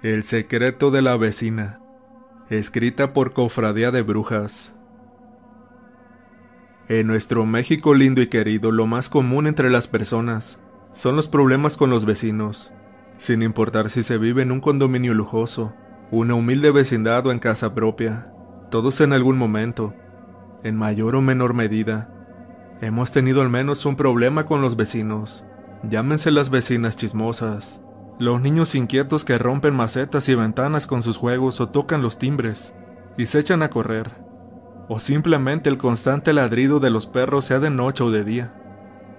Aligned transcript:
El 0.00 0.22
secreto 0.22 0.92
de 0.92 1.02
la 1.02 1.16
vecina. 1.16 1.80
Escrita 2.50 3.12
por 3.12 3.32
Cofradía 3.32 3.90
de 3.90 4.02
Brujas. 4.02 4.76
En 6.86 7.08
nuestro 7.08 7.44
México 7.46 7.94
lindo 7.94 8.22
y 8.22 8.28
querido, 8.28 8.70
lo 8.70 8.86
más 8.86 9.08
común 9.08 9.48
entre 9.48 9.70
las 9.70 9.88
personas 9.88 10.62
son 10.92 11.16
los 11.16 11.26
problemas 11.26 11.76
con 11.76 11.90
los 11.90 12.04
vecinos, 12.04 12.72
sin 13.16 13.42
importar 13.42 13.90
si 13.90 14.04
se 14.04 14.18
vive 14.18 14.42
en 14.42 14.52
un 14.52 14.60
condominio 14.60 15.14
lujoso, 15.14 15.74
una 16.12 16.34
humilde 16.34 16.70
vecindad 16.70 17.26
o 17.26 17.32
en 17.32 17.40
casa 17.40 17.74
propia. 17.74 18.32
Todos 18.70 19.00
en 19.00 19.12
algún 19.12 19.36
momento, 19.36 19.94
en 20.62 20.76
mayor 20.76 21.16
o 21.16 21.22
menor 21.22 21.54
medida, 21.54 22.14
hemos 22.80 23.10
tenido 23.10 23.42
al 23.42 23.48
menos 23.48 23.84
un 23.84 23.96
problema 23.96 24.46
con 24.46 24.62
los 24.62 24.76
vecinos. 24.76 25.44
Llámense 25.82 26.30
las 26.30 26.50
vecinas 26.50 26.96
chismosas, 26.96 27.82
los 28.18 28.40
niños 28.40 28.74
inquietos 28.74 29.24
que 29.24 29.38
rompen 29.38 29.74
macetas 29.74 30.28
y 30.28 30.34
ventanas 30.34 30.86
con 30.86 31.02
sus 31.02 31.16
juegos 31.16 31.60
o 31.60 31.68
tocan 31.68 32.02
los 32.02 32.18
timbres 32.18 32.74
y 33.16 33.26
se 33.26 33.38
echan 33.38 33.62
a 33.62 33.70
correr, 33.70 34.10
o 34.88 34.98
simplemente 34.98 35.68
el 35.68 35.78
constante 35.78 36.32
ladrido 36.32 36.80
de 36.80 36.90
los 36.90 37.06
perros 37.06 37.44
sea 37.44 37.60
de 37.60 37.70
noche 37.70 38.02
o 38.02 38.10
de 38.10 38.24
día. 38.24 38.54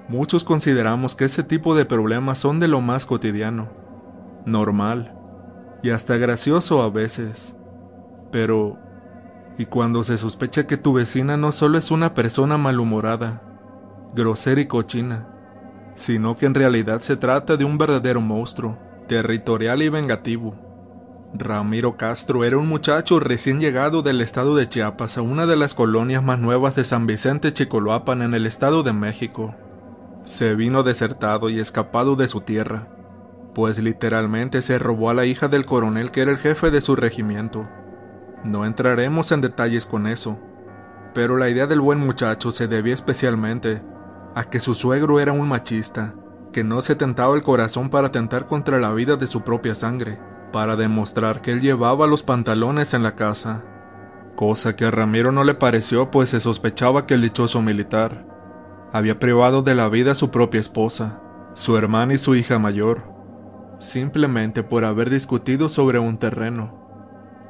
Muchos 0.10 0.44
consideramos 0.44 1.16
que 1.16 1.26
ese 1.26 1.44
tipo 1.44 1.76
de 1.76 1.86
problemas 1.86 2.40
son 2.40 2.60
de 2.60 2.68
lo 2.68 2.82
más 2.82 3.06
cotidiano, 3.06 3.70
normal 4.46 5.16
y 5.82 5.92
hasta 5.92 6.18
gracioso 6.18 6.82
a 6.82 6.90
veces. 6.90 7.56
Pero, 8.32 8.78
¿y 9.58 9.66
cuando 9.66 10.04
se 10.04 10.18
sospecha 10.18 10.68
que 10.68 10.78
tu 10.78 10.94
vecina 10.94 11.38
no 11.38 11.52
solo 11.52 11.78
es 11.78 11.92
una 11.92 12.14
persona 12.14 12.58
malhumorada, 12.58 13.44
grosera 14.14 14.60
y 14.60 14.66
cochina, 14.66 15.28
sino 15.96 16.38
que 16.38 16.48
en 16.48 16.56
realidad 16.56 17.02
se 17.02 17.16
trata 17.16 17.56
de 17.58 17.66
un 17.66 17.78
verdadero 17.78 18.22
monstruo, 18.22 18.89
territorial 19.10 19.82
y 19.82 19.90
vengativo. 19.90 20.56
Ramiro 21.34 21.98
Castro 21.98 22.46
era 22.46 22.60
un 22.60 22.70
muchacho 22.70 23.20
recién 23.20 23.60
llegado 23.60 24.04
del 24.04 24.22
estado 24.22 24.56
de 24.56 24.70
Chiapas 24.70 25.18
a 25.18 25.24
una 25.24 25.48
de 25.48 25.56
las 25.56 25.74
colonias 25.74 26.24
más 26.24 26.38
nuevas 26.38 26.76
de 26.76 26.84
San 26.84 27.08
Vicente 27.08 27.52
Chicoloapan 27.52 28.22
en 28.22 28.36
el 28.36 28.46
estado 28.46 28.84
de 28.84 28.94
México. 28.94 29.56
Se 30.26 30.54
vino 30.54 30.84
desertado 30.84 31.50
y 31.50 31.60
escapado 31.60 32.16
de 32.16 32.28
su 32.28 32.42
tierra, 32.42 32.88
pues 33.56 33.80
literalmente 33.80 34.62
se 34.62 34.78
robó 34.78 35.10
a 35.10 35.16
la 35.16 35.26
hija 35.26 35.48
del 35.48 35.66
coronel 35.66 36.12
que 36.12 36.22
era 36.22 36.30
el 36.30 36.38
jefe 36.38 36.70
de 36.70 36.80
su 36.80 36.96
regimiento. 36.96 37.68
No 38.44 38.64
entraremos 38.64 39.32
en 39.32 39.42
detalles 39.42 39.88
con 39.88 40.06
eso, 40.06 40.38
pero 41.16 41.36
la 41.36 41.50
idea 41.50 41.66
del 41.66 41.82
buen 41.82 42.00
muchacho 42.00 42.52
se 42.52 42.68
debía 42.68 42.94
especialmente 42.94 43.82
a 44.36 44.44
que 44.44 44.60
su 44.60 44.76
suegro 44.76 45.20
era 45.20 45.32
un 45.32 45.50
machista, 45.50 46.14
que 46.52 46.64
no 46.64 46.82
se 46.82 46.96
tentaba 46.96 47.36
el 47.36 47.44
corazón 47.44 47.90
para 47.90 48.12
tentar 48.12 48.46
contra 48.46 48.80
la 48.80 48.92
vida 48.92 49.16
de 49.16 49.28
su 49.28 49.42
propia 49.42 49.76
sangre, 49.76 50.20
para 50.52 50.76
demostrar 50.76 51.42
que 51.42 51.52
él 51.52 51.62
llevaba 51.62 52.08
los 52.08 52.24
pantalones 52.24 52.94
en 52.94 53.04
la 53.04 53.16
casa, 53.16 53.64
cosa 54.36 54.76
que 54.76 54.86
a 54.86 54.92
Ramiro 54.92 55.32
no 55.32 55.44
le 55.44 55.54
pareció 55.54 56.12
pues 56.12 56.30
se 56.30 56.40
sospechaba 56.40 57.06
que 57.06 57.14
el 57.14 57.22
dichoso 57.22 57.62
militar 57.62 58.26
había 58.92 59.20
privado 59.20 59.62
de 59.62 59.76
la 59.76 59.90
vida 59.90 60.14
a 60.14 60.16
su 60.16 60.32
propia 60.32 60.60
esposa, 60.60 61.22
su 61.54 61.78
hermana 61.78 62.14
y 62.14 62.18
su 62.18 62.36
hija 62.36 62.58
mayor, 62.58 63.04
simplemente 63.80 64.64
por 64.64 64.86
haber 64.86 65.10
discutido 65.10 65.70
sobre 65.70 66.00
un 66.00 66.18
terreno, 66.18 66.80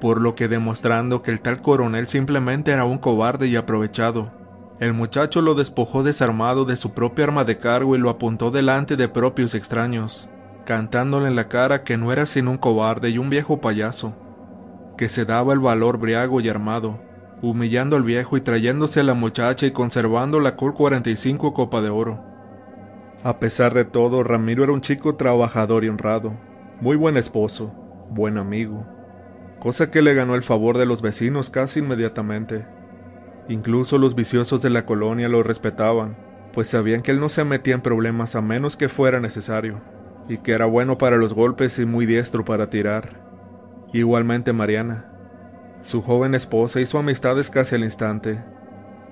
por 0.01 0.19
lo 0.21 0.35
que 0.35 0.47
demostrando 0.47 1.21
que 1.21 1.31
el 1.31 1.41
tal 1.41 1.61
coronel 1.61 2.07
simplemente 2.07 2.71
era 2.71 2.85
un 2.85 2.97
cobarde 2.97 3.47
y 3.47 3.55
aprovechado, 3.55 4.31
el 4.79 4.93
muchacho 4.93 5.41
lo 5.41 5.55
despojó 5.55 6.03
desarmado 6.03 6.63
de 6.63 6.77
su 6.77 6.93
propia 6.93 7.25
arma 7.25 7.43
de 7.43 7.57
cargo 7.57 7.95
y 7.95 7.99
lo 7.99 8.09
apuntó 8.09 8.49
delante 8.49 8.95
de 8.95 9.09
propios 9.09 9.53
extraños, 9.53 10.29
cantándole 10.65 11.27
en 11.27 11.35
la 11.35 11.49
cara 11.49 11.83
que 11.83 11.97
no 11.97 12.13
era 12.13 12.25
sino 12.25 12.51
un 12.51 12.57
cobarde 12.57 13.09
y 13.09 13.17
un 13.17 13.29
viejo 13.29 13.59
payaso, 13.59 14.15
que 14.97 15.09
se 15.09 15.25
daba 15.25 15.51
el 15.51 15.59
valor 15.59 15.97
briago 15.97 16.39
y 16.39 16.47
armado, 16.47 17.01
humillando 17.41 17.97
al 17.97 18.03
viejo 18.03 18.37
y 18.37 18.41
trayéndose 18.41 19.01
a 19.01 19.03
la 19.03 19.13
muchacha 19.13 19.65
y 19.65 19.71
conservando 19.71 20.39
la 20.39 20.55
Col 20.55 20.73
45 20.73 21.53
Copa 21.53 21.81
de 21.81 21.89
Oro. 21.89 22.23
A 23.23 23.39
pesar 23.39 23.73
de 23.73 23.83
todo, 23.83 24.23
Ramiro 24.23 24.63
era 24.63 24.71
un 24.71 24.79
chico 24.79 25.15
trabajador 25.15 25.83
y 25.83 25.89
honrado, 25.89 26.33
muy 26.79 26.95
buen 26.95 27.17
esposo, 27.17 27.73
buen 28.09 28.37
amigo, 28.37 28.85
cosa 29.59 29.91
que 29.91 30.01
le 30.01 30.13
ganó 30.13 30.35
el 30.35 30.43
favor 30.43 30.77
de 30.77 30.85
los 30.85 31.01
vecinos 31.01 31.49
casi 31.49 31.79
inmediatamente. 31.79 32.78
Incluso 33.49 33.97
los 33.97 34.13
viciosos 34.13 34.61
de 34.61 34.69
la 34.69 34.85
colonia 34.85 35.27
lo 35.27 35.41
respetaban, 35.41 36.15
pues 36.53 36.67
sabían 36.67 37.01
que 37.01 37.09
él 37.09 37.19
no 37.19 37.29
se 37.29 37.43
metía 37.43 37.73
en 37.73 37.81
problemas 37.81 38.35
a 38.35 38.41
menos 38.41 38.77
que 38.77 38.89
fuera 38.89 39.19
necesario, 39.19 39.81
y 40.29 40.37
que 40.37 40.51
era 40.51 40.67
bueno 40.67 40.99
para 40.99 41.17
los 41.17 41.33
golpes 41.33 41.79
y 41.79 41.85
muy 41.87 42.05
diestro 42.05 42.45
para 42.45 42.69
tirar. 42.69 43.27
Igualmente 43.91 44.53
Mariana. 44.53 45.11
Su 45.81 46.03
joven 46.03 46.35
esposa 46.35 46.79
hizo 46.79 46.99
amistades 46.99 47.49
casi 47.49 47.73
al 47.73 47.83
instante. 47.83 48.39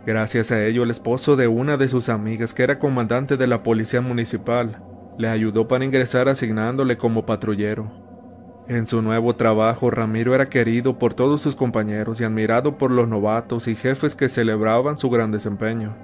Gracias 0.05 0.51
a 0.51 0.63
ello, 0.63 0.83
el 0.83 0.91
esposo 0.91 1.35
de 1.35 1.47
una 1.47 1.77
de 1.77 1.89
sus 1.89 2.07
amigas, 2.07 2.53
que 2.53 2.61
era 2.61 2.77
comandante 2.77 3.37
de 3.37 3.47
la 3.47 3.63
policía 3.63 4.01
municipal, 4.01 4.83
le 5.17 5.29
ayudó 5.29 5.67
para 5.67 5.83
ingresar 5.83 6.29
asignándole 6.29 6.95
como 6.95 7.25
patrullero. 7.25 8.06
En 8.69 8.85
su 8.85 9.01
nuevo 9.01 9.33
trabajo, 9.33 9.89
Ramiro 9.91 10.35
era 10.35 10.49
querido 10.49 10.99
por 10.99 11.13
todos 11.13 11.41
sus 11.41 11.55
compañeros 11.55 12.19
y 12.19 12.25
admirado 12.25 12.77
por 12.77 12.91
los 12.91 13.07
novatos 13.07 13.69
y 13.69 13.75
jefes 13.75 14.13
que 14.13 14.27
celebraban 14.27 14.97
su 14.97 15.09
gran 15.09 15.31
desempeño. 15.31 15.95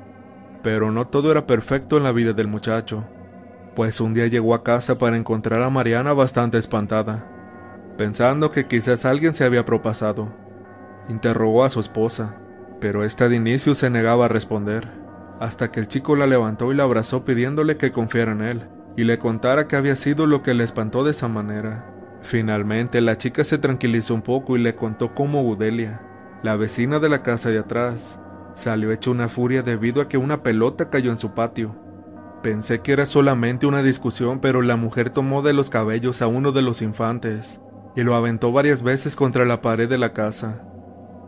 Pero 0.62 0.90
no 0.90 1.06
todo 1.08 1.30
era 1.30 1.46
perfecto 1.46 1.98
en 1.98 2.04
la 2.04 2.14
vida 2.14 2.32
del 2.32 2.48
muchacho, 2.48 3.04
pues 3.76 4.00
un 4.00 4.14
día 4.14 4.28
llegó 4.28 4.56
a 4.56 4.64
casa 4.64 4.98
para 4.98 5.18
encontrar 5.18 5.62
a 5.62 5.70
Mariana 5.70 6.14
bastante 6.14 6.58
espantada, 6.58 7.28
pensando 7.98 8.50
que 8.50 8.66
quizás 8.66 9.04
alguien 9.04 9.36
se 9.36 9.44
había 9.44 9.66
propasado. 9.66 10.30
Interrogó 11.10 11.66
a 11.66 11.70
su 11.70 11.82
esposa, 11.82 12.38
pero 12.80 13.04
ésta 13.04 13.28
de 13.28 13.36
inicio 13.36 13.76
se 13.76 13.90
negaba 13.90 14.26
a 14.26 14.30
responder, 14.30 14.88
hasta 15.38 15.70
que 15.70 15.82
el 15.82 15.90
chico 15.90 16.16
la 16.16 16.28
levantó 16.28 16.72
y 16.72 16.76
la 16.76 16.84
abrazó 16.84 17.26
pidiéndole 17.26 17.76
que 17.76 17.92
confiara 17.92 18.32
en 18.32 18.42
él 18.42 18.70
y 18.96 19.04
le 19.04 19.20
contara 19.20 19.68
qué 19.68 19.76
había 19.76 19.98
sido 19.98 20.28
lo 20.28 20.44
que 20.44 20.54
le 20.54 20.64
espantó 20.64 21.04
de 21.04 21.12
esa 21.12 21.28
manera. 21.28 21.93
Finalmente 22.24 23.02
la 23.02 23.18
chica 23.18 23.44
se 23.44 23.58
tranquilizó 23.58 24.16
un 24.16 24.22
poco 24.22 24.56
y 24.56 24.62
le 24.62 24.76
contó 24.76 25.14
cómo 25.14 25.44
Udelia, 25.44 26.02
la 26.42 26.56
vecina 26.56 27.00
de 27.00 27.10
la 27.10 27.22
casa 27.22 27.50
de 27.50 27.60
atrás, 27.60 28.20
salió 28.56 28.92
hecha 28.92 29.12
una 29.12 29.28
furia 29.28 29.62
debido 29.62 30.02
a 30.02 30.08
que 30.08 30.18
una 30.18 30.42
pelota 30.42 30.90
cayó 30.90 31.12
en 31.12 31.18
su 31.18 31.34
patio. 31.34 31.76
Pensé 32.42 32.80
que 32.80 32.94
era 32.94 33.06
solamente 33.06 33.66
una 33.66 33.84
discusión, 33.84 34.40
pero 34.40 34.62
la 34.62 34.78
mujer 34.78 35.10
tomó 35.10 35.42
de 35.42 35.54
los 35.54 35.70
cabellos 35.70 36.22
a 36.22 36.28
uno 36.28 36.52
de 36.54 36.62
los 36.62 36.82
infantes 36.82 37.62
y 37.96 38.04
lo 38.04 38.16
aventó 38.16 38.52
varias 38.52 38.84
veces 38.84 39.16
contra 39.16 39.46
la 39.46 39.62
pared 39.62 39.90
de 39.90 39.98
la 39.98 40.14
casa. 40.14 40.64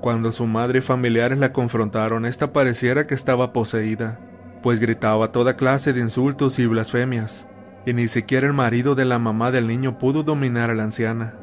Cuando 0.01 0.31
su 0.31 0.47
madre 0.47 0.79
y 0.79 0.81
familiares 0.81 1.39
la 1.39 1.51
confrontaron, 1.51 2.25
esta 2.25 2.53
pareciera 2.53 3.06
que 3.06 3.16
estaba 3.16 3.53
poseída, 3.53 4.19
pues 4.63 4.79
gritaba 4.79 5.31
toda 5.31 5.57
clase 5.57 5.94
de 5.94 6.01
insultos 6.01 6.57
y 6.59 6.66
blasfemias 6.66 7.47
y 7.85 7.94
ni 7.94 8.07
siquiera 8.07 8.47
el 8.47 8.53
marido 8.53 8.96
de 8.96 9.06
la 9.06 9.19
mamá 9.19 9.51
del 9.51 9.68
niño 9.68 9.97
pudo 9.97 10.23
dominar 10.23 10.69
a 10.69 10.75
la 10.75 10.84
anciana. 10.84 11.35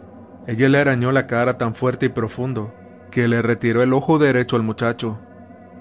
Ella 0.46 0.68
le 0.68 0.78
arañó 0.78 1.12
la 1.12 1.26
cara 1.26 1.56
tan 1.56 1.74
fuerte 1.74 2.06
y 2.06 2.08
profundo 2.08 2.74
que 3.10 3.28
le 3.28 3.42
retiró 3.42 3.82
el 3.82 3.92
ojo 3.92 4.18
derecho 4.18 4.56
al 4.56 4.62
muchacho. 4.62 5.20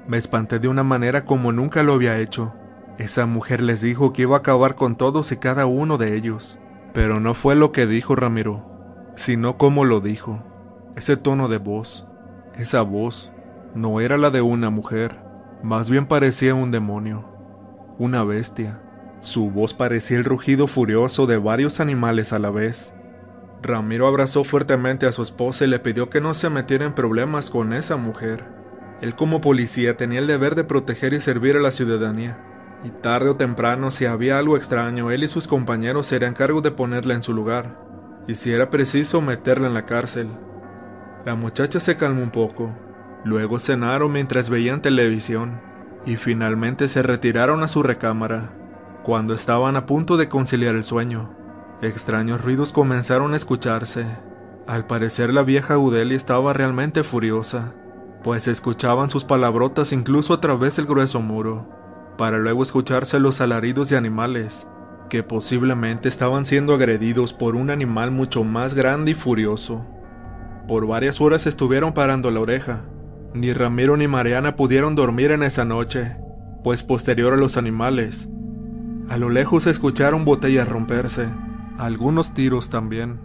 Me 0.08 0.18
espanté 0.18 0.60
de 0.60 0.68
una 0.68 0.84
manera 0.84 1.26
como 1.26 1.52
nunca 1.52 1.82
lo 1.82 1.94
había 1.94 2.20
hecho. 2.20 2.54
Esa 2.98 3.26
mujer 3.26 3.64
les 3.64 3.82
dijo 3.82 4.14
que 4.14 4.24
iba 4.24 4.36
a 4.36 4.40
acabar 4.40 4.76
con 4.76 4.96
todos 4.96 5.32
y 5.32 5.38
cada 5.38 5.66
uno 5.66 5.98
de 5.98 6.16
ellos. 6.16 6.60
Pero 6.94 7.20
no 7.20 7.34
fue 7.34 7.56
lo 7.56 7.72
que 7.72 7.88
dijo 7.88 8.16
Ramiro, 8.16 8.66
sino 9.16 9.58
como 9.58 9.86
lo 9.86 10.02
dijo. 10.02 10.44
Ese 10.96 11.16
tono 11.16 11.48
de 11.48 11.58
voz, 11.58 12.08
esa 12.56 12.82
voz, 12.82 13.32
no 13.74 14.02
era 14.02 14.18
la 14.18 14.30
de 14.30 14.42
una 14.42 14.70
mujer, 14.70 15.18
más 15.64 15.90
bien 15.90 16.06
parecía 16.06 16.54
un 16.54 16.70
demonio, 16.70 17.26
una 17.98 18.24
bestia. 18.24 18.82
Su 19.22 19.52
voz 19.52 19.76
parecía 19.76 20.18
el 20.18 20.26
rugido 20.26 20.66
furioso 20.66 21.28
de 21.28 21.38
varios 21.38 21.80
animales 21.80 22.34
a 22.34 22.40
la 22.40 22.50
vez. 22.50 22.96
Ramiro 23.62 24.08
abrazó 24.08 24.44
fuertemente 24.44 25.06
a 25.06 25.12
su 25.12 25.22
esposa 25.22 25.64
y 25.64 25.68
le 25.68 25.78
pidió 25.78 26.10
que 26.10 26.22
no 26.22 26.34
se 26.34 26.50
metiera 26.50 26.86
en 26.86 26.94
problemas 26.94 27.52
con 27.52 27.74
esa 27.74 27.98
mujer. 27.98 28.46
Él 29.00 29.14
como 29.14 29.40
policía 29.40 29.96
tenía 29.96 30.18
el 30.18 30.26
deber 30.26 30.56
de 30.56 30.64
proteger 30.64 31.14
y 31.14 31.20
servir 31.20 31.56
a 31.56 31.60
la 31.60 31.70
ciudadanía, 31.70 32.40
y 32.84 32.90
tarde 32.90 33.30
o 33.30 33.36
temprano 33.36 33.92
si 33.92 34.06
había 34.06 34.40
algo 34.40 34.58
extraño, 34.58 35.12
él 35.12 35.24
y 35.24 35.28
sus 35.28 35.48
compañeros 35.48 36.08
se 36.08 36.16
harían 36.16 36.34
cargo 36.34 36.62
de 36.62 36.72
ponerla 36.72 37.14
en 37.14 37.22
su 37.22 37.34
lugar, 37.34 37.78
y 38.28 38.34
si 38.34 38.52
era 38.52 38.72
preciso 38.72 39.22
meterla 39.22 39.68
en 39.68 39.76
la 39.76 39.86
cárcel. 39.86 40.30
La 41.26 41.36
muchacha 41.36 41.80
se 41.80 41.96
calmó 41.96 42.24
un 42.24 42.32
poco, 42.32 42.76
luego 43.24 43.60
cenaron 43.60 44.12
mientras 44.12 44.50
veían 44.50 44.82
televisión, 44.82 45.62
y 46.08 46.16
finalmente 46.16 46.88
se 46.88 47.04
retiraron 47.04 47.62
a 47.62 47.68
su 47.68 47.84
recámara. 47.84 48.61
Cuando 49.04 49.34
estaban 49.34 49.76
a 49.78 49.88
punto 49.88 50.16
de 50.16 50.30
conciliar 50.30 50.76
el 50.76 50.84
sueño, 50.84 51.32
extraños 51.82 52.40
ruidos 52.42 52.72
comenzaron 52.72 53.34
a 53.34 53.38
escucharse. 53.38 54.06
Al 54.68 54.86
parecer 54.86 55.34
la 55.34 55.42
vieja 55.42 55.80
Udeli 55.80 56.14
estaba 56.14 56.54
realmente 56.54 57.02
furiosa, 57.02 57.74
pues 58.24 58.48
escuchaban 58.48 59.10
sus 59.10 59.24
palabrotas 59.24 59.92
incluso 59.92 60.36
a 60.36 60.42
través 60.42 60.76
del 60.76 60.86
grueso 60.86 61.20
muro, 61.20 61.68
para 62.16 62.38
luego 62.38 62.62
escucharse 62.62 63.20
los 63.20 63.42
alaridos 63.42 63.90
de 63.90 63.98
animales, 63.98 64.68
que 65.10 65.24
posiblemente 65.24 66.08
estaban 66.08 66.46
siendo 66.46 66.76
agredidos 66.76 67.34
por 67.34 67.56
un 67.56 67.72
animal 67.72 68.12
mucho 68.12 68.44
más 68.44 68.76
grande 68.76 69.12
y 69.12 69.16
furioso. 69.16 69.84
Por 70.68 70.86
varias 70.86 71.20
horas 71.22 71.48
estuvieron 71.48 71.94
parando 71.94 72.30
la 72.30 72.40
oreja. 72.40 72.82
Ni 73.34 73.52
Ramiro 73.52 73.98
ni 73.98 74.08
Mariana 74.08 74.56
pudieron 74.56 74.94
dormir 74.94 75.32
en 75.32 75.42
esa 75.42 75.66
noche, 75.66 76.18
pues 76.64 76.84
posterior 76.84 77.34
a 77.34 77.38
los 77.38 77.58
animales, 77.58 78.30
a 79.10 79.18
lo 79.18 79.30
lejos 79.30 79.64
se 79.64 79.70
escucharon 79.72 80.26
botellas 80.26 80.68
romperse, 80.68 81.28
algunos 81.78 82.34
tiros 82.34 82.70
también, 82.70 83.20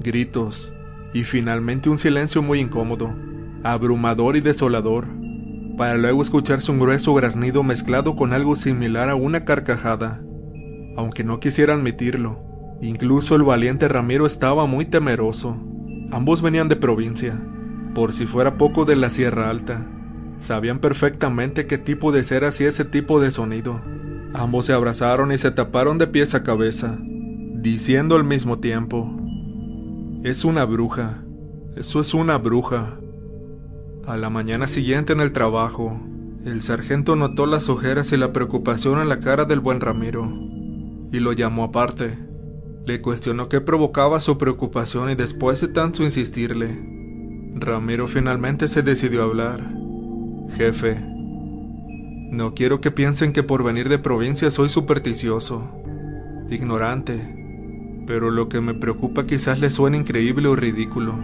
gritos 0.00 0.72
y 1.12 1.24
finalmente 1.24 1.88
un 1.88 1.98
silencio 1.98 2.42
muy 2.42 2.60
incómodo, 2.60 3.14
abrumador 3.62 4.36
y 4.36 4.40
desolador, 4.40 5.06
para 5.76 5.96
luego 5.96 6.22
escucharse 6.22 6.72
un 6.72 6.80
grueso 6.80 7.14
graznido 7.14 7.62
mezclado 7.62 8.16
con 8.16 8.32
algo 8.32 8.56
similar 8.56 9.08
a 9.08 9.14
una 9.14 9.44
carcajada. 9.44 10.20
Aunque 10.96 11.22
no 11.22 11.38
quisiera 11.38 11.74
admitirlo, 11.74 12.40
incluso 12.82 13.36
el 13.36 13.44
valiente 13.44 13.88
Ramiro 13.88 14.26
estaba 14.26 14.66
muy 14.66 14.86
temeroso. 14.86 15.56
Ambos 16.10 16.42
venían 16.42 16.68
de 16.68 16.76
provincia, 16.76 17.38
por 17.94 18.12
si 18.12 18.26
fuera 18.26 18.56
poco 18.56 18.84
de 18.84 18.96
la 18.96 19.08
Sierra 19.08 19.50
Alta. 19.50 19.86
Sabían 20.40 20.80
perfectamente 20.80 21.66
qué 21.66 21.78
tipo 21.78 22.12
de 22.12 22.24
ser 22.24 22.44
hacía 22.44 22.68
ese 22.68 22.84
tipo 22.84 23.20
de 23.20 23.30
sonido. 23.30 23.80
Ambos 24.34 24.66
se 24.66 24.72
abrazaron 24.72 25.32
y 25.32 25.38
se 25.38 25.50
taparon 25.50 25.98
de 25.98 26.06
pies 26.06 26.34
a 26.34 26.42
cabeza, 26.42 26.98
diciendo 27.00 28.16
al 28.16 28.24
mismo 28.24 28.58
tiempo, 28.58 29.10
Es 30.22 30.44
una 30.44 30.64
bruja, 30.64 31.22
eso 31.76 32.00
es 32.00 32.12
una 32.12 32.38
bruja. 32.38 32.98
A 34.06 34.16
la 34.16 34.30
mañana 34.30 34.66
siguiente 34.66 35.12
en 35.12 35.20
el 35.20 35.32
trabajo, 35.32 36.00
el 36.44 36.62
sargento 36.62 37.16
notó 37.16 37.46
las 37.46 37.68
ojeras 37.68 38.12
y 38.12 38.16
la 38.16 38.32
preocupación 38.32 39.00
en 39.00 39.08
la 39.08 39.20
cara 39.20 39.44
del 39.44 39.60
buen 39.60 39.80
Ramiro, 39.80 40.30
y 41.12 41.20
lo 41.20 41.32
llamó 41.32 41.64
aparte. 41.64 42.18
Le 42.86 43.00
cuestionó 43.00 43.48
qué 43.48 43.60
provocaba 43.60 44.20
su 44.20 44.38
preocupación 44.38 45.10
y 45.10 45.14
después 45.14 45.60
de 45.60 45.68
tanto 45.68 46.02
insistirle, 46.02 46.98
Ramiro 47.54 48.06
finalmente 48.06 48.68
se 48.68 48.82
decidió 48.82 49.22
a 49.22 49.24
hablar. 49.24 49.72
Jefe, 50.56 51.04
no 52.30 52.54
quiero 52.54 52.80
que 52.80 52.90
piensen 52.90 53.32
que 53.32 53.42
por 53.42 53.64
venir 53.64 53.88
de 53.88 53.98
provincia 53.98 54.50
soy 54.50 54.68
supersticioso, 54.68 55.70
ignorante, 56.50 58.02
pero 58.06 58.30
lo 58.30 58.48
que 58.48 58.60
me 58.60 58.74
preocupa 58.74 59.26
quizás 59.26 59.58
les 59.58 59.74
suene 59.74 59.98
increíble 59.98 60.48
o 60.48 60.56
ridículo. 60.56 61.14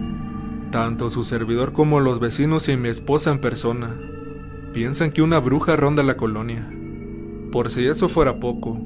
Tanto 0.71 1.09
su 1.09 1.23
servidor 1.23 1.73
como 1.73 1.99
los 1.99 2.19
vecinos 2.19 2.67
y 2.69 2.77
mi 2.77 2.89
esposa 2.89 3.31
en 3.31 3.39
persona 3.39 3.95
piensan 4.73 5.11
que 5.11 5.21
una 5.21 5.39
bruja 5.39 5.75
ronda 5.75 6.03
la 6.03 6.17
colonia. 6.17 6.67
Por 7.51 7.69
si 7.69 7.85
eso 7.85 8.09
fuera 8.09 8.39
poco, 8.39 8.77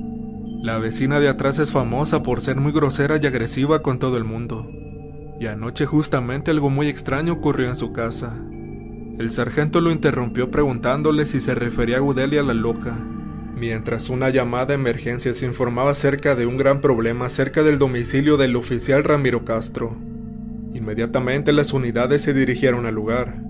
la 0.62 0.78
vecina 0.78 1.22
de 1.22 1.30
atrás 1.30 1.58
es 1.58 1.72
famosa 1.72 2.22
por 2.22 2.42
ser 2.42 2.58
muy 2.58 2.74
grosera 2.74 3.18
y 3.22 3.26
agresiva 3.26 3.82
con 3.82 3.98
todo 3.98 4.18
el 4.18 4.26
mundo. 4.26 4.70
Y 5.40 5.48
anoche 5.48 5.86
justamente 5.86 6.52
algo 6.52 6.70
muy 6.70 6.88
extraño 6.88 7.34
ocurrió 7.34 7.70
en 7.70 7.78
su 7.78 7.94
casa. 7.94 8.38
El 9.20 9.32
sargento 9.32 9.82
lo 9.82 9.92
interrumpió 9.92 10.50
preguntándole 10.50 11.26
si 11.26 11.42
se 11.42 11.54
refería 11.54 11.98
a 11.98 12.00
Gudelia 12.00 12.42
la 12.42 12.54
loca, 12.54 12.98
mientras 13.54 14.10
una 14.10 14.30
llamada 14.30 14.68
de 14.68 14.74
emergencia 14.76 15.34
se 15.34 15.46
informaba 15.46 15.92
acerca 15.92 16.36
de 16.36 16.46
un 16.46 16.56
gran 16.56 16.80
problema 16.80 17.28
cerca 17.28 17.62
del 17.62 17.78
domicilio 17.78 18.38
del 18.38 18.56
oficial 18.56 19.04
Ramiro 19.04 19.44
Castro. 19.44 19.98
Inmediatamente 20.74 21.52
las 21.52 21.74
unidades 21.74 22.22
se 22.22 22.34
dirigieron 22.34 22.86
al 22.86 22.96
lugar, 22.96 23.42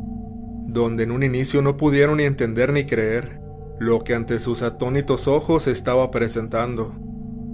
donde 0.66 1.04
en 1.04 1.12
un 1.12 1.22
inicio 1.22 1.62
no 1.62 1.78
pudieron 1.78 2.18
ni 2.18 2.24
entender 2.24 2.74
ni 2.74 2.86
creer 2.86 3.40
lo 3.78 4.04
que 4.04 4.16
ante 4.16 4.40
sus 4.40 4.64
atónitos 4.64 5.28
ojos 5.28 5.68
estaba 5.68 6.10
presentando. 6.10 6.96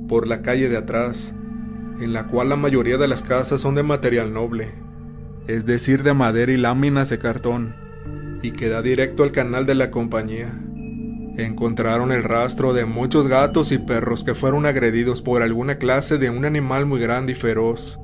Por 0.07 0.25
la 0.25 0.41
calle 0.41 0.69
de 0.69 0.77
atrás, 0.77 1.35
en 1.99 2.13
la 2.13 2.27
cual 2.27 2.47
la 2.47 2.55
mayoría 2.55 2.97
de 2.97 3.09
las 3.09 3.23
casas 3.23 3.59
son 3.59 3.75
de 3.75 3.83
material 3.83 4.31
noble, 4.31 4.69
es 5.47 5.65
decir, 5.65 6.01
de 6.01 6.13
madera 6.13 6.53
y 6.53 6.57
láminas 6.57 7.09
de 7.09 7.19
cartón, 7.19 7.75
y 8.41 8.51
que 8.51 8.69
da 8.69 8.81
directo 8.81 9.23
al 9.23 9.31
canal 9.31 9.65
de 9.65 9.75
la 9.75 9.91
compañía. 9.91 10.53
Encontraron 11.37 12.11
el 12.11 12.23
rastro 12.23 12.73
de 12.73 12.85
muchos 12.85 13.27
gatos 13.27 13.71
y 13.71 13.77
perros 13.77 14.23
que 14.23 14.35
fueron 14.35 14.65
agredidos 14.65 15.21
por 15.21 15.41
alguna 15.41 15.75
clase 15.75 16.17
de 16.17 16.29
un 16.29 16.45
animal 16.45 16.85
muy 16.85 16.99
grande 17.01 17.33
y 17.33 17.35
feroz. 17.35 17.99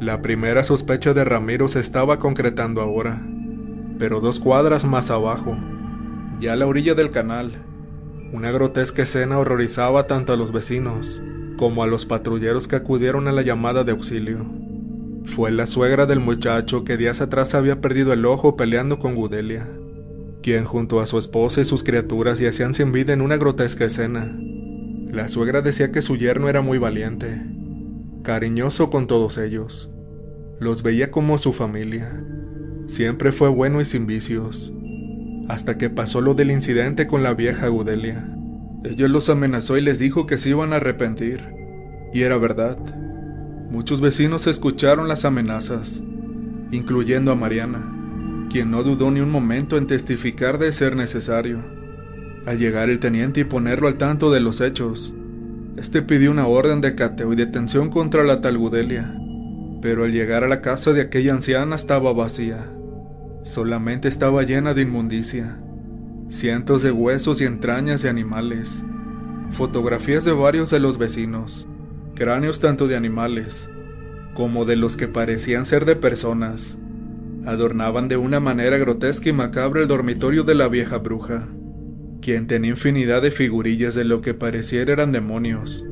La 0.00 0.22
primera 0.22 0.64
sospecha 0.64 1.14
de 1.14 1.24
Ramiro 1.24 1.68
se 1.68 1.80
estaba 1.80 2.18
concretando 2.18 2.80
ahora, 2.80 3.24
pero 3.98 4.20
dos 4.20 4.40
cuadras 4.40 4.84
más 4.84 5.10
abajo, 5.10 5.56
ya 6.40 6.54
a 6.54 6.56
la 6.56 6.66
orilla 6.66 6.94
del 6.94 7.12
canal, 7.12 7.62
una 8.32 8.50
grotesca 8.50 9.02
escena 9.02 9.38
horrorizaba 9.38 10.08
tanto 10.08 10.32
a 10.32 10.36
los 10.36 10.50
vecinos 10.50 11.22
como 11.56 11.84
a 11.84 11.86
los 11.86 12.04
patrulleros 12.04 12.66
que 12.66 12.74
acudieron 12.74 13.28
a 13.28 13.32
la 13.32 13.42
llamada 13.42 13.84
de 13.84 13.92
auxilio. 13.92 14.63
Fue 15.24 15.50
la 15.50 15.66
suegra 15.66 16.06
del 16.06 16.20
muchacho 16.20 16.84
que 16.84 16.96
días 16.96 17.20
atrás 17.20 17.54
había 17.54 17.80
perdido 17.80 18.12
el 18.12 18.24
ojo 18.24 18.56
peleando 18.56 18.98
con 18.98 19.14
Gudelia, 19.14 19.68
quien 20.42 20.64
junto 20.64 21.00
a 21.00 21.06
su 21.06 21.18
esposa 21.18 21.60
y 21.60 21.64
sus 21.64 21.82
criaturas 21.82 22.38
yacían 22.38 22.74
sin 22.74 22.92
vida 22.92 23.12
en 23.12 23.20
una 23.20 23.36
grotesca 23.36 23.86
escena. 23.86 24.36
La 25.10 25.28
suegra 25.28 25.62
decía 25.62 25.90
que 25.90 26.02
su 26.02 26.16
yerno 26.16 26.48
era 26.48 26.60
muy 26.60 26.78
valiente, 26.78 27.42
cariñoso 28.22 28.90
con 28.90 29.06
todos 29.06 29.38
ellos. 29.38 29.90
Los 30.60 30.82
veía 30.82 31.10
como 31.10 31.38
su 31.38 31.52
familia. 31.52 32.12
Siempre 32.86 33.32
fue 33.32 33.48
bueno 33.48 33.80
y 33.80 33.84
sin 33.84 34.06
vicios. 34.06 34.72
Hasta 35.48 35.78
que 35.78 35.90
pasó 35.90 36.20
lo 36.20 36.34
del 36.34 36.50
incidente 36.50 37.06
con 37.06 37.22
la 37.22 37.34
vieja 37.34 37.68
Gudelia. 37.68 38.28
Ellos 38.84 39.10
los 39.10 39.28
amenazó 39.30 39.78
y 39.78 39.80
les 39.80 39.98
dijo 39.98 40.26
que 40.26 40.38
se 40.38 40.50
iban 40.50 40.72
a 40.72 40.76
arrepentir. 40.76 41.44
Y 42.12 42.22
era 42.22 42.36
verdad. 42.36 42.78
Muchos 43.74 44.00
vecinos 44.00 44.46
escucharon 44.46 45.08
las 45.08 45.24
amenazas, 45.24 46.00
incluyendo 46.70 47.32
a 47.32 47.34
Mariana, 47.34 48.46
quien 48.48 48.70
no 48.70 48.84
dudó 48.84 49.10
ni 49.10 49.18
un 49.18 49.32
momento 49.32 49.76
en 49.76 49.88
testificar 49.88 50.58
de 50.58 50.70
ser 50.70 50.94
necesario. 50.94 51.58
Al 52.46 52.60
llegar 52.60 52.88
el 52.88 53.00
teniente 53.00 53.40
y 53.40 53.44
ponerlo 53.44 53.88
al 53.88 53.96
tanto 53.96 54.30
de 54.30 54.38
los 54.38 54.60
hechos, 54.60 55.12
este 55.76 56.02
pidió 56.02 56.30
una 56.30 56.46
orden 56.46 56.80
de 56.80 56.94
cateo 56.94 57.32
y 57.32 57.36
detención 57.36 57.90
contra 57.90 58.22
la 58.22 58.40
talgudelia, 58.40 59.12
pero 59.82 60.04
al 60.04 60.12
llegar 60.12 60.44
a 60.44 60.48
la 60.48 60.60
casa 60.60 60.92
de 60.92 61.00
aquella 61.00 61.32
anciana 61.32 61.74
estaba 61.74 62.12
vacía. 62.12 62.70
Solamente 63.42 64.06
estaba 64.06 64.44
llena 64.44 64.72
de 64.72 64.82
inmundicia, 64.82 65.58
cientos 66.28 66.84
de 66.84 66.92
huesos 66.92 67.40
y 67.40 67.44
entrañas 67.44 68.02
de 68.02 68.08
animales, 68.08 68.84
fotografías 69.50 70.24
de 70.24 70.32
varios 70.32 70.70
de 70.70 70.78
los 70.78 70.96
vecinos, 70.96 71.66
cráneos 72.14 72.60
tanto 72.60 72.86
de 72.86 72.96
animales 72.96 73.68
como 74.34 74.64
de 74.64 74.76
los 74.76 74.96
que 74.96 75.08
parecían 75.08 75.64
ser 75.64 75.84
de 75.84 75.96
personas. 75.96 76.78
Adornaban 77.46 78.08
de 78.08 78.16
una 78.16 78.40
manera 78.40 78.76
grotesca 78.78 79.28
y 79.28 79.32
macabra 79.32 79.80
el 79.80 79.88
dormitorio 79.88 80.44
de 80.44 80.54
la 80.54 80.68
vieja 80.68 80.98
bruja, 80.98 81.48
quien 82.20 82.46
tenía 82.46 82.70
infinidad 82.70 83.22
de 83.22 83.30
figurillas 83.30 83.94
de 83.94 84.04
lo 84.04 84.20
que 84.20 84.34
pareciera 84.34 84.92
eran 84.92 85.12
demonios, 85.12 85.84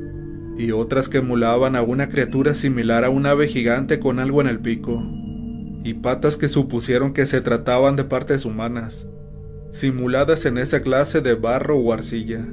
y 0.57 0.71
otras 0.71 1.09
que 1.09 1.19
emulaban 1.19 1.75
a 1.75 1.81
una 1.81 2.09
criatura 2.09 2.53
similar 2.53 3.05
a 3.05 3.09
un 3.09 3.25
ave 3.25 3.47
gigante 3.47 3.99
con 3.99 4.19
algo 4.19 4.41
en 4.41 4.47
el 4.47 4.59
pico, 4.59 5.03
y 5.83 5.95
patas 5.95 6.37
que 6.37 6.47
supusieron 6.47 7.13
que 7.13 7.25
se 7.25 7.41
trataban 7.41 7.95
de 7.95 8.03
partes 8.03 8.45
humanas, 8.45 9.07
simuladas 9.71 10.45
en 10.45 10.57
esa 10.57 10.81
clase 10.81 11.21
de 11.21 11.35
barro 11.35 11.77
o 11.77 11.93
arcilla 11.93 12.45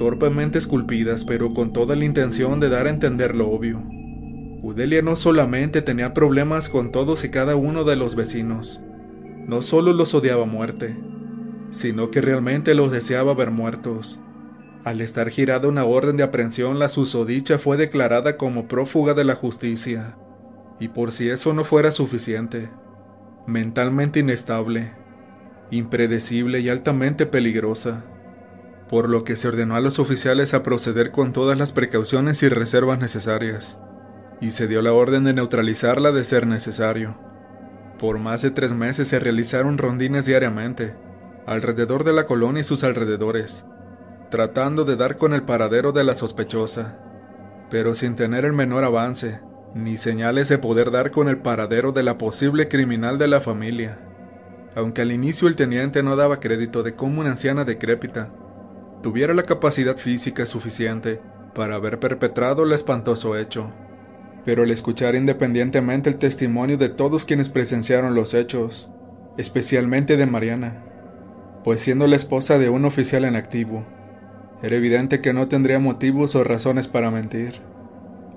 torpemente 0.00 0.56
esculpidas, 0.56 1.26
pero 1.26 1.52
con 1.52 1.74
toda 1.74 1.94
la 1.94 2.06
intención 2.06 2.58
de 2.58 2.70
dar 2.70 2.86
a 2.86 2.90
entender 2.90 3.34
lo 3.34 3.50
obvio. 3.50 3.82
Udelia 4.62 5.02
no 5.02 5.14
solamente 5.14 5.82
tenía 5.82 6.14
problemas 6.14 6.70
con 6.70 6.90
todos 6.90 7.22
y 7.24 7.28
cada 7.28 7.54
uno 7.54 7.84
de 7.84 7.96
los 7.96 8.14
vecinos, 8.14 8.80
no 9.46 9.60
solo 9.60 9.92
los 9.92 10.14
odiaba 10.14 10.46
muerte, 10.46 10.96
sino 11.68 12.10
que 12.10 12.22
realmente 12.22 12.74
los 12.74 12.90
deseaba 12.90 13.34
ver 13.34 13.50
muertos. 13.50 14.18
Al 14.84 15.02
estar 15.02 15.28
girada 15.28 15.68
una 15.68 15.84
orden 15.84 16.16
de 16.16 16.22
aprehensión, 16.22 16.78
la 16.78 16.88
susodicha 16.88 17.58
fue 17.58 17.76
declarada 17.76 18.38
como 18.38 18.68
prófuga 18.68 19.12
de 19.12 19.24
la 19.24 19.34
justicia, 19.34 20.16
y 20.78 20.88
por 20.88 21.12
si 21.12 21.28
eso 21.28 21.52
no 21.52 21.62
fuera 21.62 21.92
suficiente, 21.92 22.70
mentalmente 23.46 24.20
inestable, 24.20 24.92
impredecible 25.70 26.60
y 26.60 26.70
altamente 26.70 27.26
peligrosa 27.26 28.02
por 28.90 29.08
lo 29.08 29.22
que 29.22 29.36
se 29.36 29.46
ordenó 29.46 29.76
a 29.76 29.80
los 29.80 30.00
oficiales 30.00 30.52
a 30.52 30.64
proceder 30.64 31.12
con 31.12 31.32
todas 31.32 31.56
las 31.56 31.70
precauciones 31.70 32.42
y 32.42 32.48
reservas 32.48 32.98
necesarias, 32.98 33.78
y 34.40 34.50
se 34.50 34.66
dio 34.66 34.82
la 34.82 34.92
orden 34.92 35.22
de 35.22 35.32
neutralizarla 35.32 36.10
de 36.10 36.24
ser 36.24 36.44
necesario. 36.48 37.16
Por 38.00 38.18
más 38.18 38.42
de 38.42 38.50
tres 38.50 38.72
meses 38.72 39.06
se 39.06 39.20
realizaron 39.20 39.78
rondines 39.78 40.26
diariamente, 40.26 40.96
alrededor 41.46 42.02
de 42.02 42.12
la 42.12 42.26
colonia 42.26 42.62
y 42.62 42.64
sus 42.64 42.82
alrededores, 42.82 43.64
tratando 44.28 44.84
de 44.84 44.96
dar 44.96 45.18
con 45.18 45.34
el 45.34 45.42
paradero 45.42 45.92
de 45.92 46.02
la 46.02 46.16
sospechosa, 46.16 46.98
pero 47.70 47.94
sin 47.94 48.16
tener 48.16 48.44
el 48.44 48.54
menor 48.54 48.82
avance, 48.82 49.40
ni 49.72 49.98
señales 49.98 50.48
de 50.48 50.58
poder 50.58 50.90
dar 50.90 51.12
con 51.12 51.28
el 51.28 51.38
paradero 51.38 51.92
de 51.92 52.02
la 52.02 52.18
posible 52.18 52.66
criminal 52.66 53.18
de 53.18 53.28
la 53.28 53.40
familia. 53.40 53.98
Aunque 54.74 55.02
al 55.02 55.12
inicio 55.12 55.46
el 55.46 55.54
teniente 55.54 56.02
no 56.02 56.16
daba 56.16 56.40
crédito 56.40 56.82
de 56.82 56.96
cómo 56.96 57.20
una 57.20 57.30
anciana 57.30 57.64
decrépita 57.64 58.30
tuviera 59.02 59.32
la 59.32 59.44
capacidad 59.44 59.96
física 59.96 60.44
suficiente 60.46 61.20
para 61.54 61.76
haber 61.76 61.98
perpetrado 61.98 62.64
el 62.64 62.72
espantoso 62.72 63.36
hecho. 63.36 63.70
Pero 64.44 64.62
al 64.62 64.70
escuchar 64.70 65.14
independientemente 65.14 66.10
el 66.10 66.18
testimonio 66.18 66.76
de 66.76 66.88
todos 66.88 67.24
quienes 67.24 67.48
presenciaron 67.48 68.14
los 68.14 68.34
hechos, 68.34 68.90
especialmente 69.36 70.16
de 70.16 70.26
Mariana, 70.26 70.84
pues 71.64 71.82
siendo 71.82 72.06
la 72.06 72.16
esposa 72.16 72.58
de 72.58 72.68
un 72.68 72.84
oficial 72.84 73.24
en 73.24 73.36
activo, 73.36 73.84
era 74.62 74.76
evidente 74.76 75.20
que 75.20 75.32
no 75.32 75.48
tendría 75.48 75.78
motivos 75.78 76.34
o 76.36 76.44
razones 76.44 76.88
para 76.88 77.10
mentir. 77.10 77.54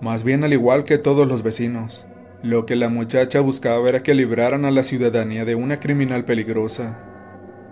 Más 0.02 0.24
bien 0.24 0.44
al 0.44 0.54
igual 0.54 0.84
que 0.84 0.98
todos 0.98 1.28
los 1.28 1.44
vecinos, 1.44 2.08
lo 2.42 2.66
que 2.66 2.76
la 2.76 2.90
muchacha 2.90 3.40
buscaba 3.40 3.88
era 3.88 4.04
que 4.04 4.14
libraran 4.14 4.66
a 4.66 4.72
la 4.72 4.84
ciudadanía 4.84 5.46
de 5.46 5.56
una 5.56 5.80
criminal 5.80 6.26
peligrosa, 6.26 7.00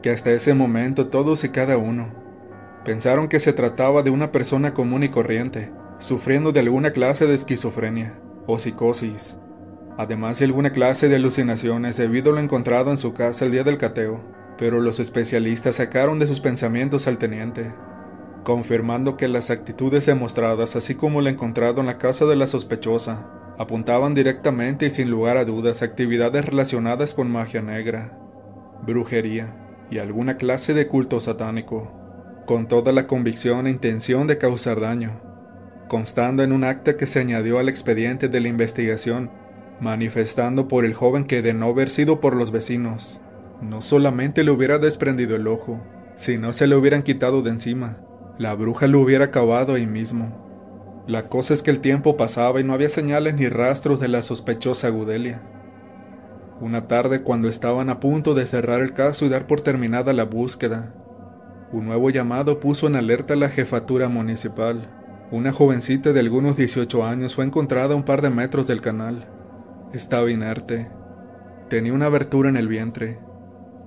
que 0.02 0.10
hasta 0.10 0.32
ese 0.32 0.54
momento 0.54 1.08
todos 1.08 1.44
y 1.44 1.50
cada 1.50 1.78
uno 1.78 2.31
pensaron 2.84 3.28
que 3.28 3.40
se 3.40 3.54
trataba 3.54 4.04
de 4.04 4.10
una 4.10 4.32
persona 4.32 4.74
común 4.74 5.04
y 5.04 5.10
corriente, 5.10 5.72
sufriendo 6.00 6.52
de 6.52 6.62
alguna 6.62 6.92
clase 6.92 7.28
de 7.28 7.36
esquizofrenia 7.36 8.20
o 8.48 8.58
psicosis, 8.58 9.40
además 9.98 10.40
de 10.40 10.46
alguna 10.46 10.72
clase 10.72 11.08
de 11.10 11.18
alucinaciones 11.18 11.98
debido 11.98 12.32
a 12.32 12.36
lo 12.36 12.42
encontrado 12.42 12.92
en 12.92 12.98
su 12.98 13.14
casa 13.14 13.46
el 13.46 13.52
día 13.52 13.64
del 13.64 13.78
cateo, 13.78 14.22
pero 14.58 14.80
los 14.80 15.00
especialistas 15.00 15.76
sacaron 15.76 16.20
de 16.20 16.28
sus 16.28 16.40
pensamientos 16.40 17.08
al 17.08 17.18
teniente, 17.18 17.74
confirmando 18.44 19.16
que 19.16 19.28
las 19.28 19.52
actitudes 19.52 20.06
demostradas, 20.08 20.76
así 20.76 20.96
como 20.96 21.22
lo 21.22 21.30
encontrado 21.30 21.82
en 21.82 21.88
la 21.88 21.98
casa 21.98 22.26
de 22.26 22.36
la 22.36 22.48
sospechosa, 22.48 23.28
apuntaban 23.60 24.16
directamente 24.16 24.88
y 24.88 24.90
sin 24.90 25.12
lugar 25.12 25.38
a 25.38 25.46
dudas 25.46 25.82
a 25.82 25.86
actividades 25.86 26.46
relacionadas 26.46 27.14
con 27.14 27.30
magia 27.32 27.62
negra, 27.62 28.18
brujería 28.82 29.56
y 29.92 30.00
alguna 30.00 30.38
clase 30.38 30.74
de 30.74 30.88
culto 30.88 31.20
satánico, 31.20 32.01
con 32.52 32.68
toda 32.68 32.92
la 32.92 33.08
convicción 33.08 33.66
e 33.66 33.70
intención 33.70 34.28
de 34.28 34.38
causar 34.38 34.82
daño, 34.82 35.22
constando 35.88 36.44
en 36.44 36.52
un 36.52 36.66
acta 36.66 36.98
que 36.98 37.06
se 37.06 37.22
añadió 37.22 37.60
al 37.60 37.70
expediente 37.70 38.28
de 38.28 38.42
la 38.42 38.50
investigación, 38.50 39.32
manifestando 39.80 40.68
por 40.68 40.84
el 40.84 40.94
joven 40.94 41.24
que 41.24 41.42
de 41.42 41.54
no 41.54 41.68
haber 41.68 41.90
sido 41.90 42.20
por 42.20 42.36
los 42.36 42.52
vecinos, 42.52 43.22
no 43.62 43.82
solamente 43.82 44.44
le 44.44 44.52
hubiera 44.52 44.80
desprendido 44.80 45.38
el 45.38 45.48
ojo, 45.48 45.82
sino 46.16 46.52
se 46.52 46.68
le 46.68 46.76
hubieran 46.76 47.04
quitado 47.04 47.42
de 47.42 47.52
encima, 47.52 48.00
la 48.38 48.54
bruja 48.54 48.86
lo 48.88 49.00
hubiera 49.00 49.24
acabado 49.24 49.76
ahí 49.76 49.88
mismo. 49.88 51.06
La 51.08 51.30
cosa 51.30 51.54
es 51.54 51.64
que 51.64 51.72
el 51.72 51.80
tiempo 51.80 52.18
pasaba 52.18 52.60
y 52.60 52.66
no 52.66 52.74
había 52.74 52.90
señales 52.90 53.36
ni 53.36 53.48
rastros 53.48 54.02
de 54.02 54.10
la 54.10 54.24
sospechosa 54.24 54.90
Gudelia. 54.90 55.42
Una 56.60 56.90
tarde, 56.90 57.22
cuando 57.22 57.48
estaban 57.48 57.90
a 57.90 58.02
punto 58.02 58.34
de 58.34 58.46
cerrar 58.46 58.82
el 58.82 58.92
caso 58.92 59.26
y 59.26 59.30
dar 59.30 59.48
por 59.48 59.62
terminada 59.62 60.12
la 60.12 60.26
búsqueda, 60.26 60.96
un 61.74 61.86
nuevo 61.86 62.10
llamado 62.10 62.60
puso 62.60 62.88
en 62.88 62.96
alerta 62.96 63.34
a 63.34 63.38
la 63.38 63.50
jefatura 63.50 64.10
municipal. 64.10 64.90
Una 65.32 65.54
jovencita 65.54 66.12
de 66.12 66.20
algunos 66.20 66.58
18 66.58 67.06
años 67.06 67.36
fue 67.36 67.46
encontrada 67.46 67.94
a 67.94 67.98
un 67.98 68.04
par 68.04 68.22
de 68.22 68.30
metros 68.30 68.68
del 68.68 68.82
canal. 68.82 69.28
Estaba 69.94 70.30
inerte. 70.30 70.90
Tenía 71.70 71.94
una 71.94 72.08
abertura 72.08 72.50
en 72.50 72.58
el 72.58 72.68
vientre. 72.68 73.20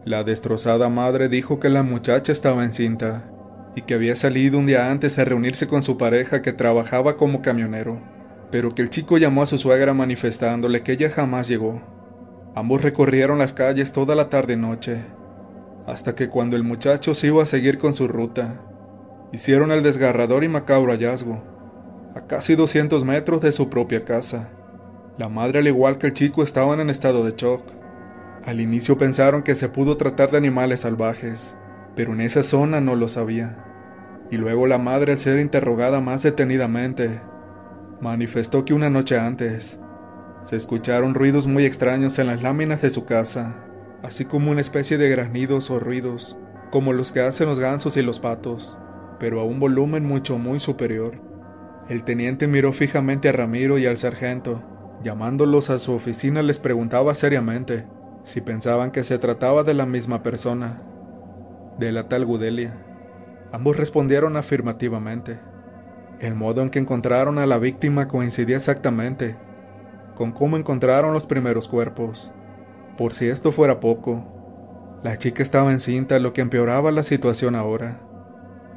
La 0.06 0.24
destrozada 0.24 0.88
madre 0.88 1.28
dijo 1.28 1.60
que 1.60 1.68
la 1.68 1.82
muchacha 1.82 2.32
estaba 2.32 2.64
encinta 2.64 3.30
y 3.76 3.82
que 3.82 3.94
había 3.94 4.16
salido 4.16 4.58
un 4.58 4.66
día 4.66 4.90
antes 4.90 5.18
a 5.18 5.24
reunirse 5.24 5.66
con 5.66 5.82
su 5.82 5.98
pareja 5.98 6.40
que 6.40 6.52
trabajaba 6.52 7.16
como 7.18 7.42
camionero, 7.42 8.00
pero 8.50 8.74
que 8.74 8.82
el 8.82 8.88
chico 8.88 9.18
llamó 9.18 9.42
a 9.42 9.46
su 9.46 9.58
suegra 9.58 9.92
manifestándole 9.92 10.82
que 10.82 10.92
ella 10.92 11.10
jamás 11.10 11.48
llegó. 11.48 11.82
Ambos 12.54 12.82
recorrieron 12.82 13.38
las 13.38 13.52
calles 13.52 13.92
toda 13.92 14.14
la 14.14 14.30
tarde 14.30 14.54
y 14.54 14.56
noche, 14.56 15.02
hasta 15.86 16.14
que 16.14 16.28
cuando 16.28 16.56
el 16.56 16.62
muchacho 16.62 17.14
se 17.14 17.28
iba 17.28 17.42
a 17.42 17.46
seguir 17.46 17.78
con 17.78 17.94
su 17.94 18.08
ruta, 18.08 18.60
hicieron 19.32 19.70
el 19.70 19.82
desgarrador 19.82 20.44
y 20.44 20.48
macabro 20.48 20.92
hallazgo, 20.92 21.42
a 22.14 22.26
casi 22.26 22.54
200 22.54 23.04
metros 23.04 23.40
de 23.40 23.52
su 23.52 23.68
propia 23.68 24.04
casa. 24.04 24.50
La 25.18 25.28
madre 25.28 25.58
al 25.60 25.66
igual 25.66 25.98
que 25.98 26.08
el 26.08 26.12
chico 26.12 26.42
estaban 26.42 26.80
en 26.80 26.90
estado 26.90 27.24
de 27.24 27.34
shock. 27.36 27.62
Al 28.44 28.60
inicio 28.60 28.96
pensaron 28.96 29.42
que 29.42 29.54
se 29.54 29.68
pudo 29.68 29.96
tratar 29.96 30.30
de 30.30 30.38
animales 30.38 30.80
salvajes, 30.80 31.56
pero 31.96 32.12
en 32.12 32.20
esa 32.20 32.42
zona 32.42 32.80
no 32.80 32.96
lo 32.96 33.08
sabía. 33.08 33.64
Y 34.30 34.36
luego 34.36 34.66
la 34.66 34.78
madre, 34.78 35.12
al 35.12 35.18
ser 35.18 35.38
interrogada 35.38 36.00
más 36.00 36.22
detenidamente, 36.22 37.20
manifestó 38.00 38.64
que 38.64 38.74
una 38.74 38.90
noche 38.90 39.18
antes 39.18 39.78
se 40.44 40.56
escucharon 40.56 41.14
ruidos 41.14 41.46
muy 41.46 41.64
extraños 41.64 42.18
en 42.18 42.26
las 42.26 42.42
láminas 42.42 42.82
de 42.82 42.90
su 42.90 43.04
casa, 43.06 43.63
así 44.04 44.26
como 44.26 44.50
una 44.50 44.60
especie 44.60 44.98
de 44.98 45.08
granidos 45.08 45.70
o 45.70 45.80
ruidos, 45.80 46.36
como 46.70 46.92
los 46.92 47.10
que 47.10 47.20
hacen 47.20 47.48
los 47.48 47.58
gansos 47.58 47.96
y 47.96 48.02
los 48.02 48.20
patos, 48.20 48.78
pero 49.18 49.40
a 49.40 49.44
un 49.44 49.58
volumen 49.58 50.04
mucho 50.04 50.36
muy 50.36 50.60
superior. 50.60 51.14
El 51.88 52.04
teniente 52.04 52.46
miró 52.46 52.72
fijamente 52.72 53.30
a 53.30 53.32
Ramiro 53.32 53.78
y 53.78 53.86
al 53.86 53.96
sargento. 53.96 54.62
Llamándolos 55.02 55.70
a 55.70 55.78
su 55.78 55.92
oficina 55.92 56.42
les 56.42 56.58
preguntaba 56.58 57.14
seriamente 57.14 57.86
si 58.24 58.42
pensaban 58.42 58.90
que 58.90 59.04
se 59.04 59.18
trataba 59.18 59.64
de 59.64 59.72
la 59.72 59.86
misma 59.86 60.22
persona, 60.22 60.82
de 61.78 61.90
la 61.90 62.06
tal 62.06 62.26
Gudelia. 62.26 62.76
Ambos 63.52 63.78
respondieron 63.78 64.36
afirmativamente. 64.36 65.38
El 66.20 66.34
modo 66.34 66.60
en 66.60 66.68
que 66.68 66.78
encontraron 66.78 67.38
a 67.38 67.46
la 67.46 67.58
víctima 67.58 68.06
coincidía 68.08 68.56
exactamente 68.56 69.36
con 70.14 70.32
cómo 70.32 70.56
encontraron 70.56 71.12
los 71.12 71.26
primeros 71.26 71.68
cuerpos. 71.68 72.32
Por 72.96 73.14
si 73.14 73.28
esto 73.28 73.52
fuera 73.52 73.80
poco, 73.80 74.24
la 75.02 75.18
chica 75.18 75.42
estaba 75.42 75.72
encinta, 75.72 76.18
lo 76.18 76.32
que 76.32 76.40
empeoraba 76.40 76.92
la 76.92 77.02
situación 77.02 77.54
ahora, 77.54 78.00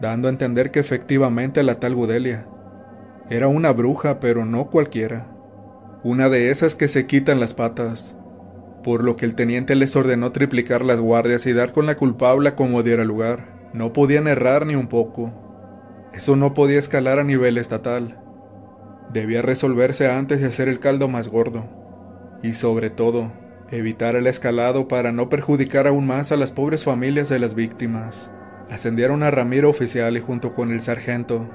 dando 0.02 0.28
a 0.28 0.32
entender 0.32 0.72
que 0.72 0.80
efectivamente 0.80 1.64
la 1.64 1.80
tal 1.80 1.96
Gudelia 1.96 2.48
era 3.30 3.48
una 3.48 3.72
bruja, 3.74 4.20
pero 4.20 4.46
no 4.46 4.70
cualquiera, 4.70 5.28
una 6.04 6.30
de 6.30 6.50
esas 6.50 6.76
que 6.76 6.88
se 6.88 7.06
quitan 7.06 7.40
las 7.40 7.54
patas, 7.54 8.16
por 8.84 9.04
lo 9.04 9.16
que 9.18 9.26
el 9.26 9.36
teniente 9.36 9.76
les 9.76 9.96
ordenó 9.96 10.32
triplicar 10.32 10.84
las 10.84 11.00
guardias 11.00 11.46
y 11.46 11.54
dar 11.54 11.74
con 11.74 11.86
la 11.86 11.96
culpable 11.96 12.56
como 12.56 12.84
diera 12.84 13.04
lugar. 13.04 13.58
No 13.74 13.92
podían 13.92 14.28
errar 14.28 14.66
ni 14.66 14.76
un 14.76 14.88
poco. 14.88 15.34
Eso 16.14 16.38
no 16.38 16.54
podía 16.54 16.80
escalar 16.80 17.20
a 17.20 17.26
nivel 17.26 17.58
estatal. 17.58 18.18
Debía 19.12 19.42
resolverse 19.42 20.10
antes 20.10 20.40
de 20.40 20.48
hacer 20.48 20.70
el 20.70 20.80
caldo 20.80 21.10
más 21.10 21.28
gordo. 21.28 21.66
Y 22.42 22.54
sobre 22.54 22.90
todo, 22.90 23.32
evitar 23.72 24.16
el 24.16 24.28
escalado 24.28 24.88
para 24.88 25.12
no 25.12 25.30
perjudicar 25.30 25.88
aún 25.88 26.08
más 26.08 26.32
a 26.32 26.38
las 26.38 26.52
pobres 26.52 26.84
familias 26.84 27.30
de 27.30 27.40
las 27.40 27.54
víctimas. 27.54 28.32
Ascendieron 28.70 29.24
a 29.24 29.32
Ramiro 29.32 29.70
oficial 29.70 30.18
y 30.18 30.22
junto 30.22 30.54
con 30.54 30.72
el 30.72 30.82
sargento, 30.82 31.50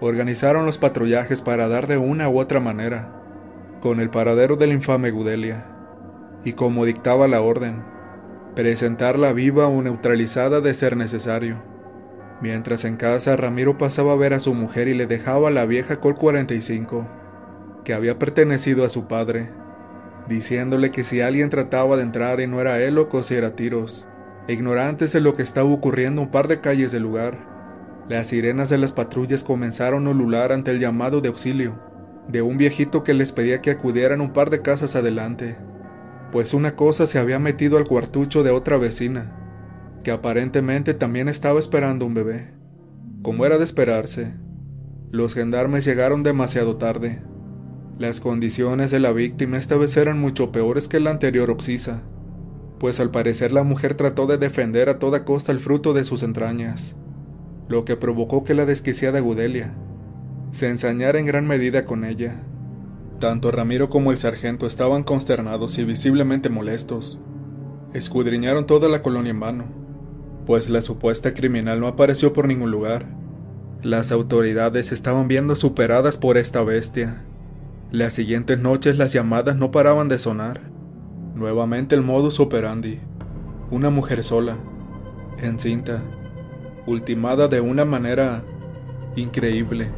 organizaron 0.00 0.66
los 0.66 0.78
patrullajes 0.78 1.42
para 1.42 1.68
dar 1.68 1.86
de 1.86 1.98
una 1.98 2.28
u 2.28 2.38
otra 2.38 2.60
manera 2.60 3.20
con 3.80 4.00
el 4.00 4.10
paradero 4.10 4.56
del 4.56 4.72
infame 4.72 5.10
Gudelia 5.10 5.64
y 6.44 6.54
como 6.54 6.84
dictaba 6.84 7.28
la 7.28 7.42
orden, 7.42 7.82
presentarla 8.54 9.32
viva 9.32 9.66
o 9.66 9.82
neutralizada 9.82 10.60
de 10.60 10.74
ser 10.74 10.96
necesario. 10.96 11.62
Mientras 12.40 12.86
en 12.86 12.96
casa 12.96 13.36
Ramiro 13.36 13.76
pasaba 13.76 14.12
a 14.12 14.16
ver 14.16 14.32
a 14.32 14.40
su 14.40 14.54
mujer 14.54 14.88
y 14.88 14.94
le 14.94 15.06
dejaba 15.06 15.50
la 15.50 15.66
vieja 15.66 16.00
Col 16.00 16.14
45, 16.14 17.06
que 17.84 17.92
había 17.92 18.18
pertenecido 18.18 18.84
a 18.84 18.88
su 18.88 19.06
padre, 19.06 19.50
diciéndole 20.30 20.90
que 20.90 21.04
si 21.04 21.20
alguien 21.20 21.50
trataba 21.50 21.98
de 21.98 22.04
entrar 22.04 22.40
y 22.40 22.46
no 22.46 22.62
era 22.62 22.80
él 22.80 22.96
o 22.96 23.10
cosiera 23.10 23.54
tiros, 23.54 24.08
ignorantes 24.48 25.12
de 25.12 25.20
lo 25.20 25.36
que 25.36 25.42
estaba 25.42 25.68
ocurriendo 25.68 26.22
un 26.22 26.30
par 26.30 26.48
de 26.48 26.60
calles 26.60 26.90
del 26.90 27.02
lugar, 27.02 27.36
las 28.08 28.28
sirenas 28.28 28.70
de 28.70 28.78
las 28.78 28.92
patrullas 28.92 29.44
comenzaron 29.44 30.06
a 30.06 30.10
ulular 30.10 30.52
ante 30.52 30.70
el 30.70 30.80
llamado 30.80 31.20
de 31.20 31.28
auxilio 31.28 31.78
de 32.28 32.40
un 32.40 32.56
viejito 32.56 33.04
que 33.04 33.12
les 33.12 33.32
pedía 33.32 33.60
que 33.60 33.70
acudieran 33.70 34.22
un 34.22 34.32
par 34.32 34.48
de 34.48 34.62
casas 34.62 34.96
adelante 34.96 35.58
pues 36.30 36.54
una 36.54 36.76
cosa 36.76 37.06
se 37.06 37.18
había 37.18 37.38
metido 37.38 37.76
al 37.76 37.86
cuartucho 37.86 38.42
de 38.42 38.50
otra 38.50 38.78
vecina, 38.78 39.32
que 40.04 40.10
aparentemente 40.10 40.94
también 40.94 41.28
estaba 41.28 41.58
esperando 41.58 42.06
un 42.06 42.14
bebé. 42.14 42.52
Como 43.22 43.44
era 43.44 43.58
de 43.58 43.64
esperarse, 43.64 44.34
los 45.10 45.34
gendarmes 45.34 45.84
llegaron 45.84 46.22
demasiado 46.22 46.76
tarde. 46.76 47.22
Las 48.00 48.18
condiciones 48.18 48.90
de 48.90 48.98
la 48.98 49.12
víctima 49.12 49.58
esta 49.58 49.76
vez 49.76 49.94
eran 49.98 50.18
mucho 50.18 50.50
peores 50.52 50.88
que 50.88 51.00
la 51.00 51.10
anterior 51.10 51.50
Oxisa, 51.50 52.02
pues 52.78 52.98
al 52.98 53.10
parecer 53.10 53.52
la 53.52 53.62
mujer 53.62 53.92
trató 53.92 54.26
de 54.26 54.38
defender 54.38 54.88
a 54.88 54.98
toda 54.98 55.26
costa 55.26 55.52
el 55.52 55.60
fruto 55.60 55.92
de 55.92 56.04
sus 56.04 56.22
entrañas, 56.22 56.96
lo 57.68 57.84
que 57.84 57.96
provocó 57.96 58.42
que 58.42 58.54
la 58.54 58.64
desquiciada 58.64 59.20
Gudelia 59.20 59.74
se 60.50 60.70
ensañara 60.70 61.18
en 61.18 61.26
gran 61.26 61.46
medida 61.46 61.84
con 61.84 62.06
ella. 62.06 62.40
Tanto 63.18 63.50
Ramiro 63.50 63.90
como 63.90 64.12
el 64.12 64.16
sargento 64.16 64.66
estaban 64.66 65.02
consternados 65.02 65.76
y 65.76 65.84
visiblemente 65.84 66.48
molestos. 66.48 67.20
Escudriñaron 67.92 68.66
toda 68.66 68.88
la 68.88 69.02
colonia 69.02 69.32
en 69.32 69.40
vano, 69.40 69.64
pues 70.46 70.70
la 70.70 70.80
supuesta 70.80 71.34
criminal 71.34 71.80
no 71.80 71.86
apareció 71.86 72.32
por 72.32 72.48
ningún 72.48 72.70
lugar. 72.70 73.04
Las 73.82 74.10
autoridades 74.10 74.90
estaban 74.90 75.28
viendo 75.28 75.54
superadas 75.54 76.16
por 76.16 76.38
esta 76.38 76.62
bestia. 76.62 77.26
Las 77.92 78.14
siguientes 78.14 78.58
noches 78.60 78.96
las 78.96 79.12
llamadas 79.12 79.56
no 79.56 79.70
paraban 79.70 80.08
de 80.08 80.18
sonar. 80.18 80.60
Nuevamente 81.34 81.94
el 81.94 82.02
modus 82.02 82.40
operandi. 82.40 83.00
Una 83.70 83.90
mujer 83.90 84.22
sola, 84.22 84.56
encinta, 85.38 86.02
ultimada 86.86 87.48
de 87.48 87.60
una 87.60 87.84
manera 87.84 88.42
increíble 89.16 89.88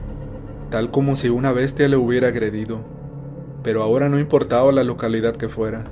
tal 0.72 0.90
como 0.90 1.16
si 1.16 1.28
una 1.28 1.52
bestia 1.52 1.86
le 1.86 1.98
hubiera 1.98 2.28
agredido. 2.28 2.80
Pero 3.62 3.82
ahora 3.82 4.08
no 4.08 4.18
importaba 4.18 4.72
la 4.72 4.82
localidad 4.82 5.36
que 5.36 5.50
fuera. 5.50 5.84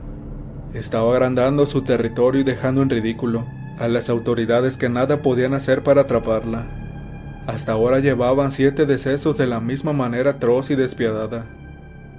Estaba 0.72 1.12
agrandando 1.12 1.66
su 1.66 1.82
territorio 1.82 2.40
y 2.40 2.44
dejando 2.44 2.80
en 2.80 2.88
ridículo 2.88 3.44
a 3.78 3.88
las 3.88 4.08
autoridades 4.08 4.78
que 4.78 4.88
nada 4.88 5.20
podían 5.20 5.52
hacer 5.52 5.82
para 5.82 6.02
atraparla. 6.02 7.42
Hasta 7.46 7.72
ahora 7.72 7.98
llevaban 7.98 8.52
siete 8.52 8.86
decesos 8.86 9.36
de 9.36 9.46
la 9.46 9.60
misma 9.60 9.92
manera 9.92 10.30
atroz 10.30 10.70
y 10.70 10.76
despiadada, 10.76 11.44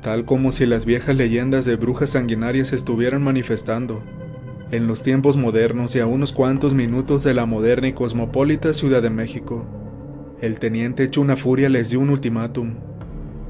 tal 0.02 0.26
como 0.26 0.52
si 0.52 0.66
las 0.66 0.86
viejas 0.86 1.16
leyendas 1.16 1.66
de 1.66 1.76
brujas 1.76 2.12
sanguinarias 2.12 2.74
estuvieran 2.74 3.24
manifestando 3.24 4.04
en 4.72 4.88
los 4.88 5.04
tiempos 5.04 5.36
modernos 5.36 5.96
y 5.96 6.00
a 6.00 6.06
unos 6.06 6.32
cuantos 6.32 6.74
minutos 6.74 7.24
de 7.24 7.34
la 7.34 7.46
moderna 7.46 7.90
y 7.90 7.94
cosmopolita 7.94 8.74
Ciudad 8.74 9.02
de 9.02 9.10
México. 9.10 9.66
El 10.40 10.60
teniente 10.60 11.04
hecho 11.04 11.20
una 11.20 11.36
furia 11.36 11.68
les 11.68 11.90
dio 11.90 12.00
un 12.00 12.10
ultimátum. 12.10 12.76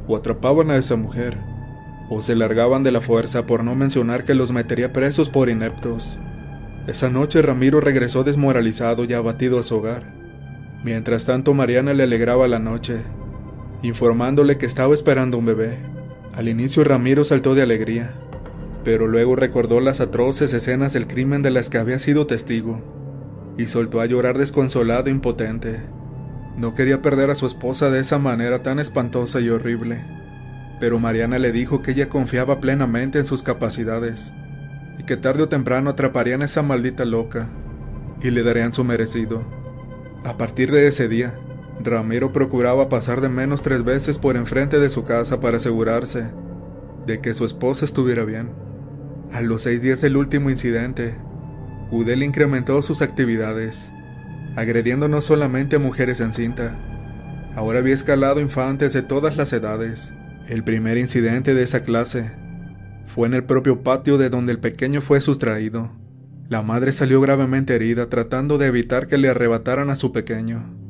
O 0.08 0.18
atrapaban 0.18 0.72
a 0.72 0.78
esa 0.78 0.96
mujer, 0.96 1.38
o 2.10 2.24
se 2.24 2.36
largaban 2.36 2.82
de 2.82 2.92
la 2.92 3.02
fuerza 3.02 3.46
por 3.46 3.64
no 3.64 3.76
mencionar 3.76 4.26
que 4.26 4.34
los 4.34 4.52
metería 4.52 4.92
presos 4.92 5.30
por 5.30 5.50
ineptos. 5.50 6.18
Esa 6.88 7.10
noche 7.10 7.44
Ramiro 7.44 7.80
regresó 7.82 8.24
desmoralizado 8.24 9.06
y 9.06 9.14
abatido 9.14 9.60
a 9.60 9.64
su 9.64 9.78
hogar. 9.78 10.16
Mientras 10.84 11.26
tanto 11.26 11.54
Mariana 11.54 11.94
le 11.94 12.04
alegraba 12.04 12.48
la 12.48 12.58
noche, 12.58 12.98
informándole 13.84 14.58
que 14.58 14.66
estaba 14.66 14.96
esperando 14.96 15.38
un 15.38 15.46
bebé. 15.46 15.78
Al 16.36 16.48
inicio 16.48 16.84
Ramiro 16.86 17.26
saltó 17.26 17.56
de 17.56 17.62
alegría, 17.62 18.14
pero 18.86 19.08
luego 19.08 19.36
recordó 19.36 19.82
las 19.82 20.00
atroces 20.00 20.54
escenas 20.54 20.94
del 20.94 21.06
crimen 21.06 21.42
de 21.42 21.52
las 21.52 21.70
que 21.70 21.78
había 21.78 22.00
sido 22.00 22.26
testigo, 22.26 22.82
y 23.58 23.68
soltó 23.68 24.00
a 24.00 24.06
llorar 24.06 24.38
desconsolado 24.38 25.08
e 25.08 25.12
impotente. 25.12 25.82
No 26.58 26.74
quería 26.74 27.02
perder 27.02 27.32
a 27.32 27.36
su 27.36 27.46
esposa 27.46 27.90
de 27.90 28.00
esa 28.00 28.18
manera 28.18 28.64
tan 28.64 28.80
espantosa 28.80 29.42
y 29.42 29.50
horrible, 29.50 30.06
pero 30.80 31.00
Mariana 31.00 31.38
le 31.38 31.52
dijo 31.52 31.82
que 31.82 31.92
ella 31.92 32.08
confiaba 32.08 32.62
plenamente 32.62 33.20
en 33.20 33.26
sus 33.26 33.44
capacidades, 33.44 34.34
y 34.98 35.04
que 35.04 35.18
tarde 35.18 35.44
o 35.44 35.50
temprano 35.50 35.90
atraparían 35.90 36.42
a 36.42 36.46
esa 36.46 36.62
maldita 36.62 37.04
loca, 37.04 37.50
y 38.22 38.32
le 38.32 38.42
darían 38.42 38.74
su 38.74 38.86
merecido. 38.86 39.44
A 40.24 40.38
partir 40.38 40.72
de 40.72 40.88
ese 40.88 41.10
día, 41.10 41.34
Ramiro 41.86 42.32
procuraba 42.32 42.90
pasar 42.90 43.22
de 43.22 43.30
menos 43.30 43.62
tres 43.62 43.84
veces 43.84 44.18
por 44.18 44.38
enfrente 44.38 44.80
de 44.80 44.90
su 44.90 45.04
casa 45.04 45.40
para 45.40 45.58
asegurarse 45.58 46.32
de 47.06 47.20
que 47.20 47.34
su 47.34 47.46
esposa 47.46 47.86
estuviera 47.86 48.24
bien. 48.24 48.50
A 49.32 49.42
los 49.42 49.64
seis 49.64 49.82
días 49.82 50.02
del 50.02 50.18
último 50.18 50.50
incidente, 50.50 51.16
Udel 51.92 52.24
incrementó 52.24 52.82
sus 52.82 53.02
actividades, 53.02 53.92
agrediendo 54.56 55.08
no 55.08 55.22
solamente 55.22 55.78
a 55.78 55.80
mujeres 55.80 56.20
en 56.20 56.34
cinta, 56.34 56.78
ahora 57.56 57.80
había 57.80 57.94
escalado 57.94 58.40
infantes 58.40 58.94
de 58.94 59.02
todas 59.02 59.38
las 59.38 59.54
edades. 59.54 60.14
El 60.48 60.64
primer 60.64 60.98
incidente 60.98 61.54
de 61.54 61.64
esa 61.64 61.84
clase 61.84 62.32
fue 63.08 63.28
en 63.28 63.34
el 63.34 63.44
propio 63.44 63.84
patio 63.84 64.18
de 64.18 64.30
donde 64.30 64.52
el 64.52 64.60
pequeño 64.60 65.02
fue 65.02 65.22
sustraído. 65.22 65.92
La 66.50 66.62
madre 66.62 66.92
salió 66.92 67.22
gravemente 67.22 67.76
herida 67.76 68.10
tratando 68.10 68.58
de 68.58 68.68
evitar 68.68 69.08
que 69.08 69.18
le 69.18 69.30
arrebataran 69.30 69.90
a 69.90 69.96
su 69.96 70.12
pequeño. 70.12 70.81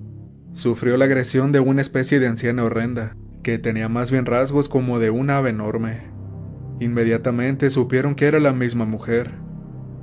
Sufrió 0.53 0.97
la 0.97 1.05
agresión 1.05 1.53
de 1.53 1.61
una 1.61 1.81
especie 1.81 2.19
de 2.19 2.27
anciana 2.27 2.65
horrenda, 2.65 3.15
que 3.41 3.57
tenía 3.57 3.87
más 3.87 4.11
bien 4.11 4.25
rasgos 4.25 4.67
como 4.67 4.99
de 4.99 5.09
una 5.09 5.37
ave 5.37 5.51
enorme. 5.51 6.01
Inmediatamente 6.81 7.69
supieron 7.69 8.15
que 8.15 8.25
era 8.25 8.39
la 8.41 8.51
misma 8.51 8.85
mujer. 8.85 9.31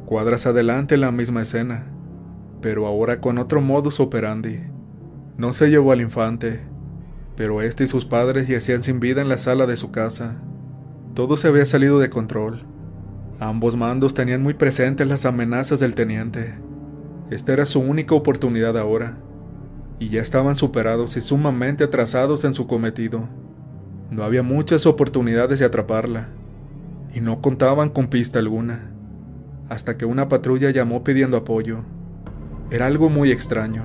Cuadras 0.07 0.47
adelante 0.47 0.97
la 0.97 1.12
misma 1.12 1.43
escena, 1.43 1.87
pero 2.62 2.87
ahora 2.87 3.21
con 3.21 3.37
otro 3.37 3.61
modus 3.61 4.00
operandi. 4.00 4.61
No 5.37 5.52
se 5.52 5.69
llevó 5.69 5.93
al 5.93 6.00
infante, 6.00 6.61
pero 7.37 7.61
este 7.61 7.85
y 7.85 7.87
sus 7.87 8.07
padres 8.07 8.49
yacían 8.49 8.83
sin 8.83 9.00
vida 9.00 9.21
en 9.21 9.28
la 9.28 9.37
sala 9.37 9.67
de 9.67 9.76
su 9.76 9.90
casa. 9.90 10.40
Todo 11.14 11.37
se 11.37 11.49
había 11.49 11.67
salido 11.67 11.99
de 11.99 12.09
control. 12.09 12.62
Ambos 13.38 13.76
mandos 13.76 14.14
tenían 14.14 14.43
muy 14.43 14.55
presentes 14.55 15.07
las 15.07 15.26
amenazas 15.26 15.78
del 15.78 15.95
teniente. 15.95 16.55
Esta 17.31 17.53
era 17.53 17.66
su 17.66 17.81
única 17.81 18.14
oportunidad 18.14 18.79
ahora, 18.79 19.18
y 19.99 20.11
ya 20.11 20.21
estaban 20.21 20.57
superados 20.57 21.17
y 21.17 21.21
sumamente 21.21 21.85
atrasados 21.85 22.45
en 22.45 22.55
su 22.55 22.67
cometido. 22.67 23.29
No 24.11 24.25
había 24.25 24.43
muchas 24.43 24.87
oportunidades 24.87 25.59
de 25.59 25.67
atraparla 25.67 26.29
y 27.13 27.21
no 27.21 27.41
contaban 27.41 27.91
con 27.91 28.09
pista 28.09 28.39
alguna, 28.39 28.91
hasta 29.69 29.97
que 29.97 30.05
una 30.05 30.29
patrulla 30.29 30.71
llamó 30.71 31.05
pidiendo 31.05 31.37
apoyo. 31.37 31.81
Era 32.71 32.87
algo 32.87 33.09
muy 33.09 33.33
extraño. 33.33 33.83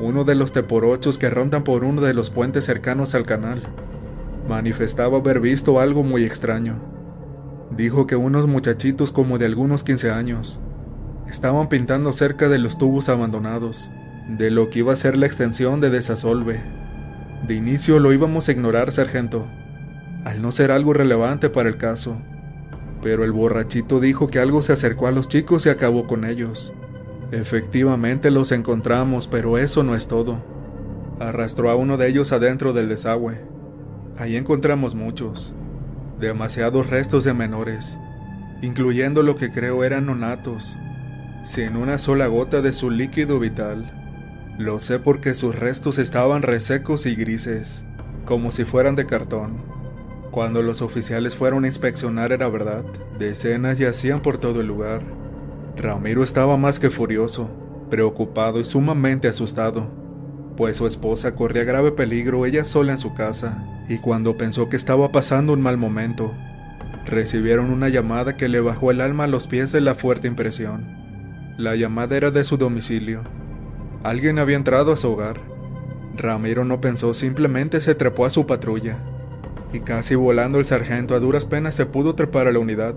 Uno 0.00 0.24
de 0.24 0.34
los 0.34 0.52
teporochos 0.52 1.18
que 1.18 1.30
rondan 1.30 1.64
por 1.64 1.84
uno 1.84 2.00
de 2.00 2.14
los 2.14 2.30
puentes 2.30 2.64
cercanos 2.64 3.14
al 3.14 3.24
canal 3.24 3.62
manifestaba 4.48 5.18
haber 5.18 5.40
visto 5.40 5.80
algo 5.80 6.02
muy 6.02 6.24
extraño. 6.24 6.76
Dijo 7.76 8.06
que 8.06 8.16
unos 8.16 8.46
muchachitos 8.46 9.12
como 9.12 9.38
de 9.38 9.46
algunos 9.46 9.84
15 9.84 10.10
años 10.10 10.60
estaban 11.28 11.68
pintando 11.68 12.12
cerca 12.12 12.48
de 12.48 12.58
los 12.58 12.78
tubos 12.78 13.08
abandonados, 13.08 13.90
de 14.28 14.50
lo 14.50 14.68
que 14.68 14.80
iba 14.80 14.92
a 14.92 14.96
ser 14.96 15.16
la 15.16 15.26
extensión 15.26 15.80
de 15.80 15.88
Desasolve. 15.88 16.60
De 17.46 17.54
inicio 17.54 17.98
lo 17.98 18.12
íbamos 18.12 18.48
a 18.48 18.52
ignorar, 18.52 18.92
sargento, 18.92 19.46
al 20.24 20.42
no 20.42 20.52
ser 20.52 20.70
algo 20.70 20.92
relevante 20.92 21.48
para 21.48 21.70
el 21.70 21.78
caso. 21.78 22.18
Pero 23.02 23.24
el 23.24 23.32
borrachito 23.32 24.00
dijo 24.00 24.28
que 24.28 24.38
algo 24.38 24.60
se 24.62 24.74
acercó 24.74 25.06
a 25.06 25.12
los 25.12 25.28
chicos 25.28 25.64
y 25.64 25.70
acabó 25.70 26.06
con 26.06 26.24
ellos. 26.24 26.74
Efectivamente 27.32 28.30
los 28.30 28.52
encontramos, 28.52 29.28
pero 29.28 29.56
eso 29.56 29.82
no 29.82 29.94
es 29.94 30.08
todo. 30.08 30.44
Arrastró 31.20 31.70
a 31.70 31.76
uno 31.76 31.96
de 31.96 32.08
ellos 32.08 32.32
adentro 32.32 32.72
del 32.72 32.88
desagüe. 32.88 33.40
Ahí 34.18 34.36
encontramos 34.36 34.94
muchos, 34.94 35.54
demasiados 36.20 36.90
restos 36.90 37.24
de 37.24 37.32
menores, 37.32 37.98
incluyendo 38.62 39.22
lo 39.22 39.36
que 39.36 39.52
creo 39.52 39.84
eran 39.84 40.06
nonatos, 40.06 40.76
sin 41.44 41.76
una 41.76 41.98
sola 41.98 42.26
gota 42.26 42.60
de 42.60 42.72
su 42.72 42.90
líquido 42.90 43.38
vital. 43.38 43.98
Lo 44.58 44.80
sé 44.80 44.98
porque 44.98 45.34
sus 45.34 45.54
restos 45.54 45.98
estaban 45.98 46.42
resecos 46.42 47.06
y 47.06 47.14
grises, 47.14 47.86
como 48.24 48.50
si 48.50 48.64
fueran 48.64 48.96
de 48.96 49.06
cartón. 49.06 49.62
Cuando 50.32 50.62
los 50.62 50.82
oficiales 50.82 51.36
fueron 51.36 51.62
a 51.62 51.68
inspeccionar 51.68 52.32
era 52.32 52.48
verdad, 52.48 52.84
decenas 53.20 53.78
yacían 53.78 54.20
por 54.20 54.38
todo 54.38 54.60
el 54.60 54.66
lugar. 54.66 55.02
Ramiro 55.76 56.24
estaba 56.24 56.56
más 56.56 56.80
que 56.80 56.90
furioso, 56.90 57.48
preocupado 57.88 58.58
y 58.58 58.64
sumamente 58.64 59.28
asustado, 59.28 59.92
pues 60.56 60.76
su 60.76 60.88
esposa 60.88 61.36
corría 61.36 61.62
grave 61.62 61.92
peligro 61.92 62.44
ella 62.44 62.64
sola 62.64 62.90
en 62.90 62.98
su 62.98 63.14
casa, 63.14 63.64
y 63.88 63.98
cuando 63.98 64.36
pensó 64.36 64.68
que 64.68 64.76
estaba 64.76 65.12
pasando 65.12 65.52
un 65.52 65.60
mal 65.60 65.76
momento, 65.76 66.34
recibieron 67.06 67.70
una 67.70 67.90
llamada 67.90 68.36
que 68.36 68.48
le 68.48 68.58
bajó 68.58 68.90
el 68.90 69.02
alma 69.02 69.24
a 69.24 69.28
los 69.28 69.46
pies 69.46 69.70
de 69.70 69.82
la 69.82 69.94
fuerte 69.94 70.26
impresión. 70.26 70.84
La 71.58 71.76
llamada 71.76 72.16
era 72.16 72.32
de 72.32 72.42
su 72.42 72.56
domicilio. 72.56 73.37
Alguien 74.02 74.38
había 74.38 74.56
entrado 74.56 74.92
a 74.92 74.96
su 74.96 75.10
hogar. 75.10 75.40
Ramiro 76.16 76.64
no 76.64 76.80
pensó, 76.80 77.14
simplemente 77.14 77.80
se 77.80 77.94
trepó 77.94 78.24
a 78.24 78.30
su 78.30 78.46
patrulla 78.46 78.98
y 79.72 79.80
casi 79.80 80.14
volando 80.14 80.58
el 80.58 80.64
sargento 80.64 81.14
a 81.14 81.20
duras 81.20 81.44
penas 81.44 81.74
se 81.74 81.86
pudo 81.86 82.14
trepar 82.14 82.46
a 82.46 82.52
la 82.52 82.58
unidad, 82.58 82.94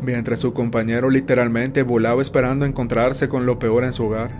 mientras 0.00 0.40
su 0.40 0.52
compañero 0.52 1.10
literalmente 1.10 1.82
volaba 1.82 2.22
esperando 2.22 2.64
encontrarse 2.64 3.28
con 3.28 3.46
lo 3.46 3.58
peor 3.58 3.84
en 3.84 3.92
su 3.92 4.06
hogar. 4.06 4.30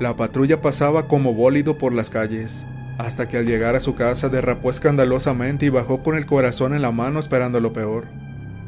La 0.00 0.16
patrulla 0.16 0.60
pasaba 0.60 1.08
como 1.08 1.34
bólido 1.34 1.78
por 1.78 1.92
las 1.92 2.10
calles, 2.10 2.66
hasta 2.98 3.28
que 3.28 3.38
al 3.38 3.46
llegar 3.46 3.74
a 3.74 3.80
su 3.80 3.94
casa 3.94 4.28
derrapó 4.28 4.70
escandalosamente 4.70 5.66
y 5.66 5.70
bajó 5.70 6.02
con 6.02 6.16
el 6.16 6.26
corazón 6.26 6.74
en 6.74 6.82
la 6.82 6.92
mano 6.92 7.20
esperando 7.20 7.60
lo 7.60 7.72
peor. 7.72 8.06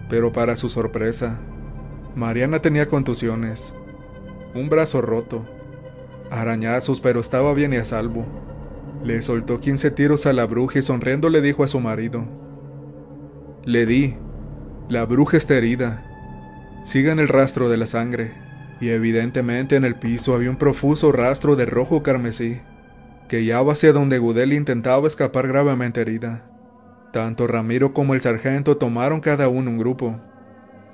Pero 0.08 0.32
para 0.32 0.56
su 0.56 0.68
sorpresa, 0.68 1.38
Mariana 2.16 2.60
tenía 2.60 2.88
contusiones, 2.88 3.74
un 4.54 4.68
brazo 4.68 5.00
roto, 5.02 5.44
arañazos, 6.30 7.00
pero 7.00 7.20
estaba 7.20 7.52
bien 7.54 7.72
y 7.72 7.76
a 7.76 7.84
salvo. 7.84 8.24
Le 9.02 9.20
soltó 9.22 9.60
15 9.60 9.90
tiros 9.90 10.26
a 10.26 10.32
la 10.32 10.46
bruja 10.46 10.78
y 10.78 10.82
sonriendo 10.82 11.28
le 11.28 11.40
dijo 11.40 11.64
a 11.64 11.68
su 11.68 11.80
marido. 11.80 12.24
Le 13.64 13.86
di. 13.86 14.16
La 14.88 15.04
bruja 15.04 15.36
está 15.36 15.54
herida. 15.54 16.04
Sigan 16.82 17.18
el 17.18 17.28
rastro 17.28 17.68
de 17.68 17.76
la 17.76 17.86
sangre. 17.86 18.32
Y 18.80 18.88
evidentemente 18.88 19.76
en 19.76 19.84
el 19.84 19.96
piso 19.96 20.34
había 20.34 20.50
un 20.50 20.56
profuso 20.56 21.12
rastro 21.12 21.54
de 21.54 21.66
rojo 21.66 22.02
carmesí, 22.02 22.60
que 23.28 23.40
guiaba 23.40 23.74
hacia 23.74 23.92
donde 23.92 24.18
Gudel 24.18 24.54
intentaba 24.54 25.06
escapar 25.06 25.46
gravemente 25.46 26.00
herida. 26.00 26.46
Tanto 27.12 27.46
Ramiro 27.46 27.92
como 27.92 28.14
el 28.14 28.20
sargento 28.20 28.78
tomaron 28.78 29.20
cada 29.20 29.48
uno 29.48 29.70
un 29.70 29.78
grupo. 29.78 30.18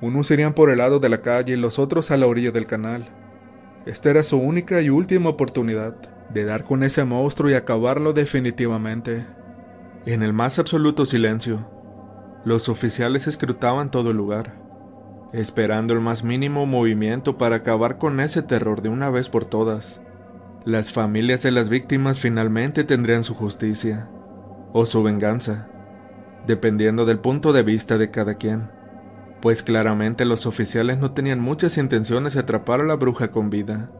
Unos 0.00 0.30
irían 0.30 0.52
por 0.52 0.70
el 0.70 0.78
lado 0.78 0.98
de 0.98 1.08
la 1.08 1.22
calle 1.22 1.52
y 1.52 1.56
los 1.56 1.78
otros 1.78 2.10
a 2.10 2.16
la 2.16 2.26
orilla 2.26 2.50
del 2.50 2.66
canal. 2.66 3.08
Esta 3.86 4.10
era 4.10 4.24
su 4.24 4.36
única 4.36 4.82
y 4.82 4.90
última 4.90 5.30
oportunidad 5.30 5.94
de 6.28 6.44
dar 6.44 6.64
con 6.64 6.82
ese 6.82 7.04
monstruo 7.04 7.50
y 7.50 7.54
acabarlo 7.54 8.12
definitivamente. 8.12 9.24
En 10.06 10.24
el 10.24 10.32
más 10.32 10.58
absoluto 10.58 11.06
silencio, 11.06 11.70
los 12.44 12.68
oficiales 12.68 13.28
escrutaban 13.28 13.92
todo 13.92 14.10
el 14.10 14.16
lugar, 14.16 14.54
esperando 15.32 15.94
el 15.94 16.00
más 16.00 16.24
mínimo 16.24 16.66
movimiento 16.66 17.38
para 17.38 17.56
acabar 17.56 17.98
con 17.98 18.18
ese 18.18 18.42
terror 18.42 18.82
de 18.82 18.88
una 18.88 19.08
vez 19.08 19.28
por 19.28 19.44
todas. 19.44 20.00
Las 20.64 20.90
familias 20.90 21.44
de 21.44 21.52
las 21.52 21.68
víctimas 21.68 22.18
finalmente 22.18 22.82
tendrían 22.82 23.22
su 23.22 23.34
justicia. 23.34 24.08
o 24.72 24.84
su 24.84 25.02
venganza, 25.02 25.68
dependiendo 26.46 27.06
del 27.06 27.18
punto 27.18 27.54
de 27.54 27.62
vista 27.62 27.96
de 27.96 28.10
cada 28.10 28.34
quien, 28.34 28.68
pues 29.46 29.62
claramente 29.62 30.24
los 30.24 30.44
oficiales 30.44 30.98
no 30.98 31.12
tenían 31.12 31.38
muchas 31.38 31.78
intenciones 31.78 32.34
de 32.34 32.40
atrapar 32.40 32.80
a 32.80 32.84
la 32.84 32.96
bruja 32.96 33.30
con 33.30 33.48
vida, 33.48 33.92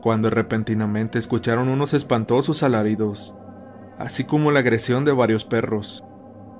cuando 0.00 0.28
repentinamente 0.28 1.20
escucharon 1.20 1.68
unos 1.68 1.94
espantosos 1.94 2.64
alaridos, 2.64 3.36
así 3.96 4.24
como 4.24 4.50
la 4.50 4.58
agresión 4.58 5.04
de 5.04 5.12
varios 5.12 5.44
perros. 5.44 6.02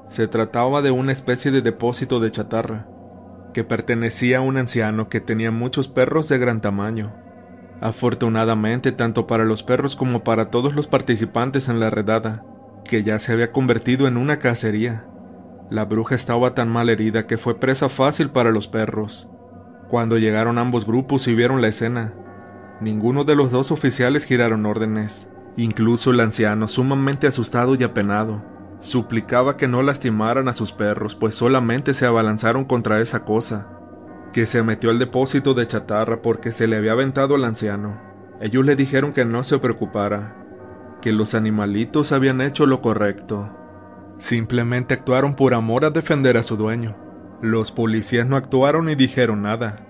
Se 0.07 0.29
trataba 0.29 0.83
de 0.83 0.93
una 0.93 1.11
especie 1.11 1.51
de 1.51 1.63
depósito 1.63 2.21
de 2.21 2.31
chatarra, 2.31 2.87
que 3.53 3.65
pertenecía 3.65 4.39
a 4.39 4.43
un 4.43 4.57
anciano 4.57 5.09
que 5.09 5.21
tenía 5.21 5.51
muchos 5.51 5.89
perros 5.89 6.29
de 6.29 6.39
gran 6.39 6.61
tamaño. 6.61 7.13
Afortunadamente, 7.81 8.93
tanto 8.93 9.27
para 9.27 9.45
los 9.45 9.65
perros 9.65 9.97
como 9.97 10.23
para 10.23 10.49
todos 10.49 10.77
los 10.77 10.87
participantes 10.87 11.69
en 11.69 11.81
la 11.81 11.91
redada, 11.91 12.45
que 12.85 13.03
ya 13.03 13.19
se 13.19 13.33
había 13.33 13.51
convertido 13.51 14.07
en 14.07 14.17
una 14.17 14.39
cacería. 14.39 15.09
La 15.73 15.87
bruja 15.87 16.15
estaba 16.15 16.55
tan 16.55 16.69
mal 16.69 16.91
herida 16.91 17.27
que 17.27 17.39
fue 17.39 17.59
presa 17.59 17.89
fácil 17.89 18.29
para 18.29 18.51
los 18.51 18.69
perros. 18.69 19.31
Cuando 19.89 20.19
llegaron 20.19 20.59
ambos 20.59 20.85
grupos 20.85 21.27
y 21.29 21.35
vieron 21.35 21.63
la 21.63 21.69
escena, 21.69 22.13
ninguno 22.83 23.25
de 23.25 23.37
los 23.37 23.51
dos 23.51 23.71
oficiales 23.71 24.27
giraron 24.27 24.67
órdenes. 24.67 25.31
Incluso 25.57 26.11
el 26.11 26.21
anciano, 26.21 26.69
sumamente 26.69 27.27
asustado 27.27 27.75
y 27.75 27.85
apenado, 27.85 28.45
suplicaba 28.81 29.57
que 29.57 29.67
no 29.67 29.83
lastimaran 29.83 30.47
a 30.47 30.53
sus 30.53 30.73
perros, 30.73 31.15
pues 31.15 31.37
solamente 31.37 31.95
se 31.95 32.05
abalanzaron 32.05 32.67
contra 32.67 33.01
esa 33.01 33.25
cosa, 33.25 33.69
que 34.31 34.45
se 34.45 34.63
metió 34.63 34.91
al 34.91 34.99
depósito 34.99 35.55
de 35.55 35.67
chatarra 35.67 36.21
porque 36.21 36.53
se 36.53 36.67
le 36.67 36.77
había 36.77 36.93
aventado 36.93 37.35
al 37.35 37.47
anciano. 37.47 37.99
Ellos 38.43 38.67
le 38.67 38.77
dijeron 38.77 39.15
que 39.15 39.25
no 39.25 39.43
se 39.43 39.59
preocupara, 39.59 40.37
que 41.01 41.13
los 41.13 41.35
animalitos 41.35 42.13
habían 42.13 42.43
hecho 42.43 42.67
lo 42.67 42.83
correcto, 42.83 43.62
Simplemente 44.23 44.95
actuaron 44.95 45.35
por 45.35 45.53
amor 45.53 45.85
a 45.85 45.91
defender 45.91 46.37
a 46.37 46.45
su 46.45 46.57
dueño. 46.57 46.97
Los 47.41 47.73
policías 47.73 48.25
no 48.25 48.37
actuaron 48.37 48.85
ni 48.85 48.95
dijeron 48.95 49.43
nada. 49.43 49.85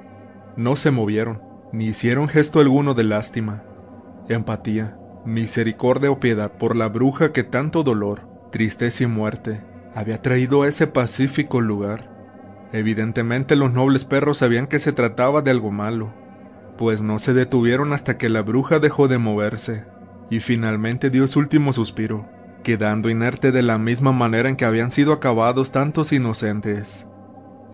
No 0.56 0.74
se 0.74 0.90
movieron, 0.90 1.42
ni 1.70 1.88
hicieron 1.88 2.28
gesto 2.28 2.58
alguno 2.58 2.94
de 2.94 3.04
lástima, 3.04 3.62
empatía, 4.30 4.96
misericordia 5.26 6.10
o 6.10 6.18
piedad 6.18 6.50
por 6.50 6.76
la 6.76 6.88
bruja 6.88 7.30
que 7.30 7.44
tanto 7.44 7.82
dolor, 7.82 8.26
tristeza 8.50 9.04
y 9.04 9.06
muerte 9.06 9.60
había 9.94 10.22
traído 10.22 10.62
a 10.62 10.68
ese 10.68 10.86
pacífico 10.86 11.60
lugar. 11.60 12.10
Evidentemente 12.72 13.54
los 13.54 13.70
nobles 13.70 14.06
perros 14.06 14.38
sabían 14.38 14.66
que 14.66 14.78
se 14.78 14.92
trataba 14.92 15.42
de 15.42 15.50
algo 15.50 15.70
malo, 15.70 16.14
pues 16.78 17.02
no 17.02 17.18
se 17.18 17.34
detuvieron 17.34 17.92
hasta 17.92 18.16
que 18.16 18.30
la 18.30 18.40
bruja 18.40 18.78
dejó 18.78 19.08
de 19.08 19.18
moverse 19.18 19.84
y 20.30 20.40
finalmente 20.40 21.10
dio 21.10 21.28
su 21.28 21.38
último 21.38 21.74
suspiro 21.74 22.40
quedando 22.62 23.10
inerte 23.10 23.52
de 23.52 23.62
la 23.62 23.78
misma 23.78 24.12
manera 24.12 24.48
en 24.48 24.56
que 24.56 24.64
habían 24.64 24.90
sido 24.90 25.12
acabados 25.12 25.72
tantos 25.72 26.12
inocentes. 26.12 27.06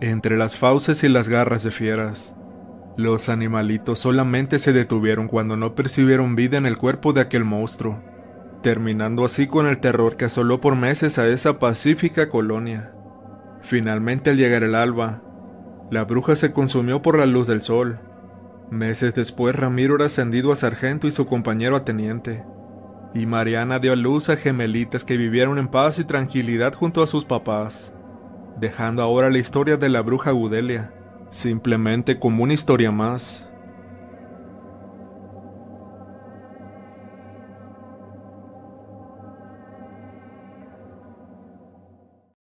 Entre 0.01 0.37
las 0.37 0.55
fauces 0.57 1.03
y 1.03 1.09
las 1.09 1.29
garras 1.29 1.63
de 1.63 1.71
fieras, 1.71 2.35
los 2.97 3.29
animalitos 3.29 3.99
solamente 3.99 4.59
se 4.59 4.73
detuvieron 4.73 5.27
cuando 5.27 5.55
no 5.55 5.75
percibieron 5.75 6.35
vida 6.35 6.57
en 6.57 6.65
el 6.65 6.77
cuerpo 6.77 7.13
de 7.13 7.21
aquel 7.21 7.45
monstruo, 7.45 8.01
terminando 8.61 9.23
así 9.23 9.47
con 9.47 9.67
el 9.67 9.79
terror 9.79 10.17
que 10.17 10.25
asoló 10.25 10.59
por 10.59 10.75
meses 10.75 11.17
a 11.19 11.27
esa 11.27 11.59
pacífica 11.59 12.29
colonia. 12.29 12.91
Finalmente 13.61 14.29
al 14.29 14.37
llegar 14.37 14.63
el 14.63 14.75
alba, 14.75 15.21
la 15.91 16.05
bruja 16.05 16.35
se 16.35 16.51
consumió 16.51 17.01
por 17.01 17.17
la 17.17 17.25
luz 17.25 17.47
del 17.47 17.61
sol. 17.61 17.99
Meses 18.69 19.13
después 19.15 19.55
Ramiro 19.55 19.95
era 19.95 20.05
ascendido 20.05 20.51
a 20.51 20.55
sargento 20.55 21.07
y 21.07 21.11
su 21.11 21.25
compañero 21.25 21.75
a 21.75 21.85
teniente 21.85 22.43
y 23.13 23.25
Mariana 23.25 23.79
dio 23.79 23.93
a 23.93 23.95
luz 23.95 24.29
a 24.29 24.37
gemelitas 24.37 25.03
que 25.03 25.17
vivieron 25.17 25.57
en 25.57 25.67
paz 25.67 25.99
y 25.99 26.03
tranquilidad 26.03 26.73
junto 26.73 27.01
a 27.01 27.07
sus 27.07 27.25
papás, 27.25 27.91
dejando 28.59 29.01
ahora 29.01 29.29
la 29.29 29.39
historia 29.39 29.77
de 29.77 29.89
la 29.89 30.01
bruja 30.01 30.31
Gudelia, 30.31 30.93
simplemente 31.29 32.19
como 32.19 32.43
una 32.43 32.53
historia 32.53 32.91
más. 32.91 33.48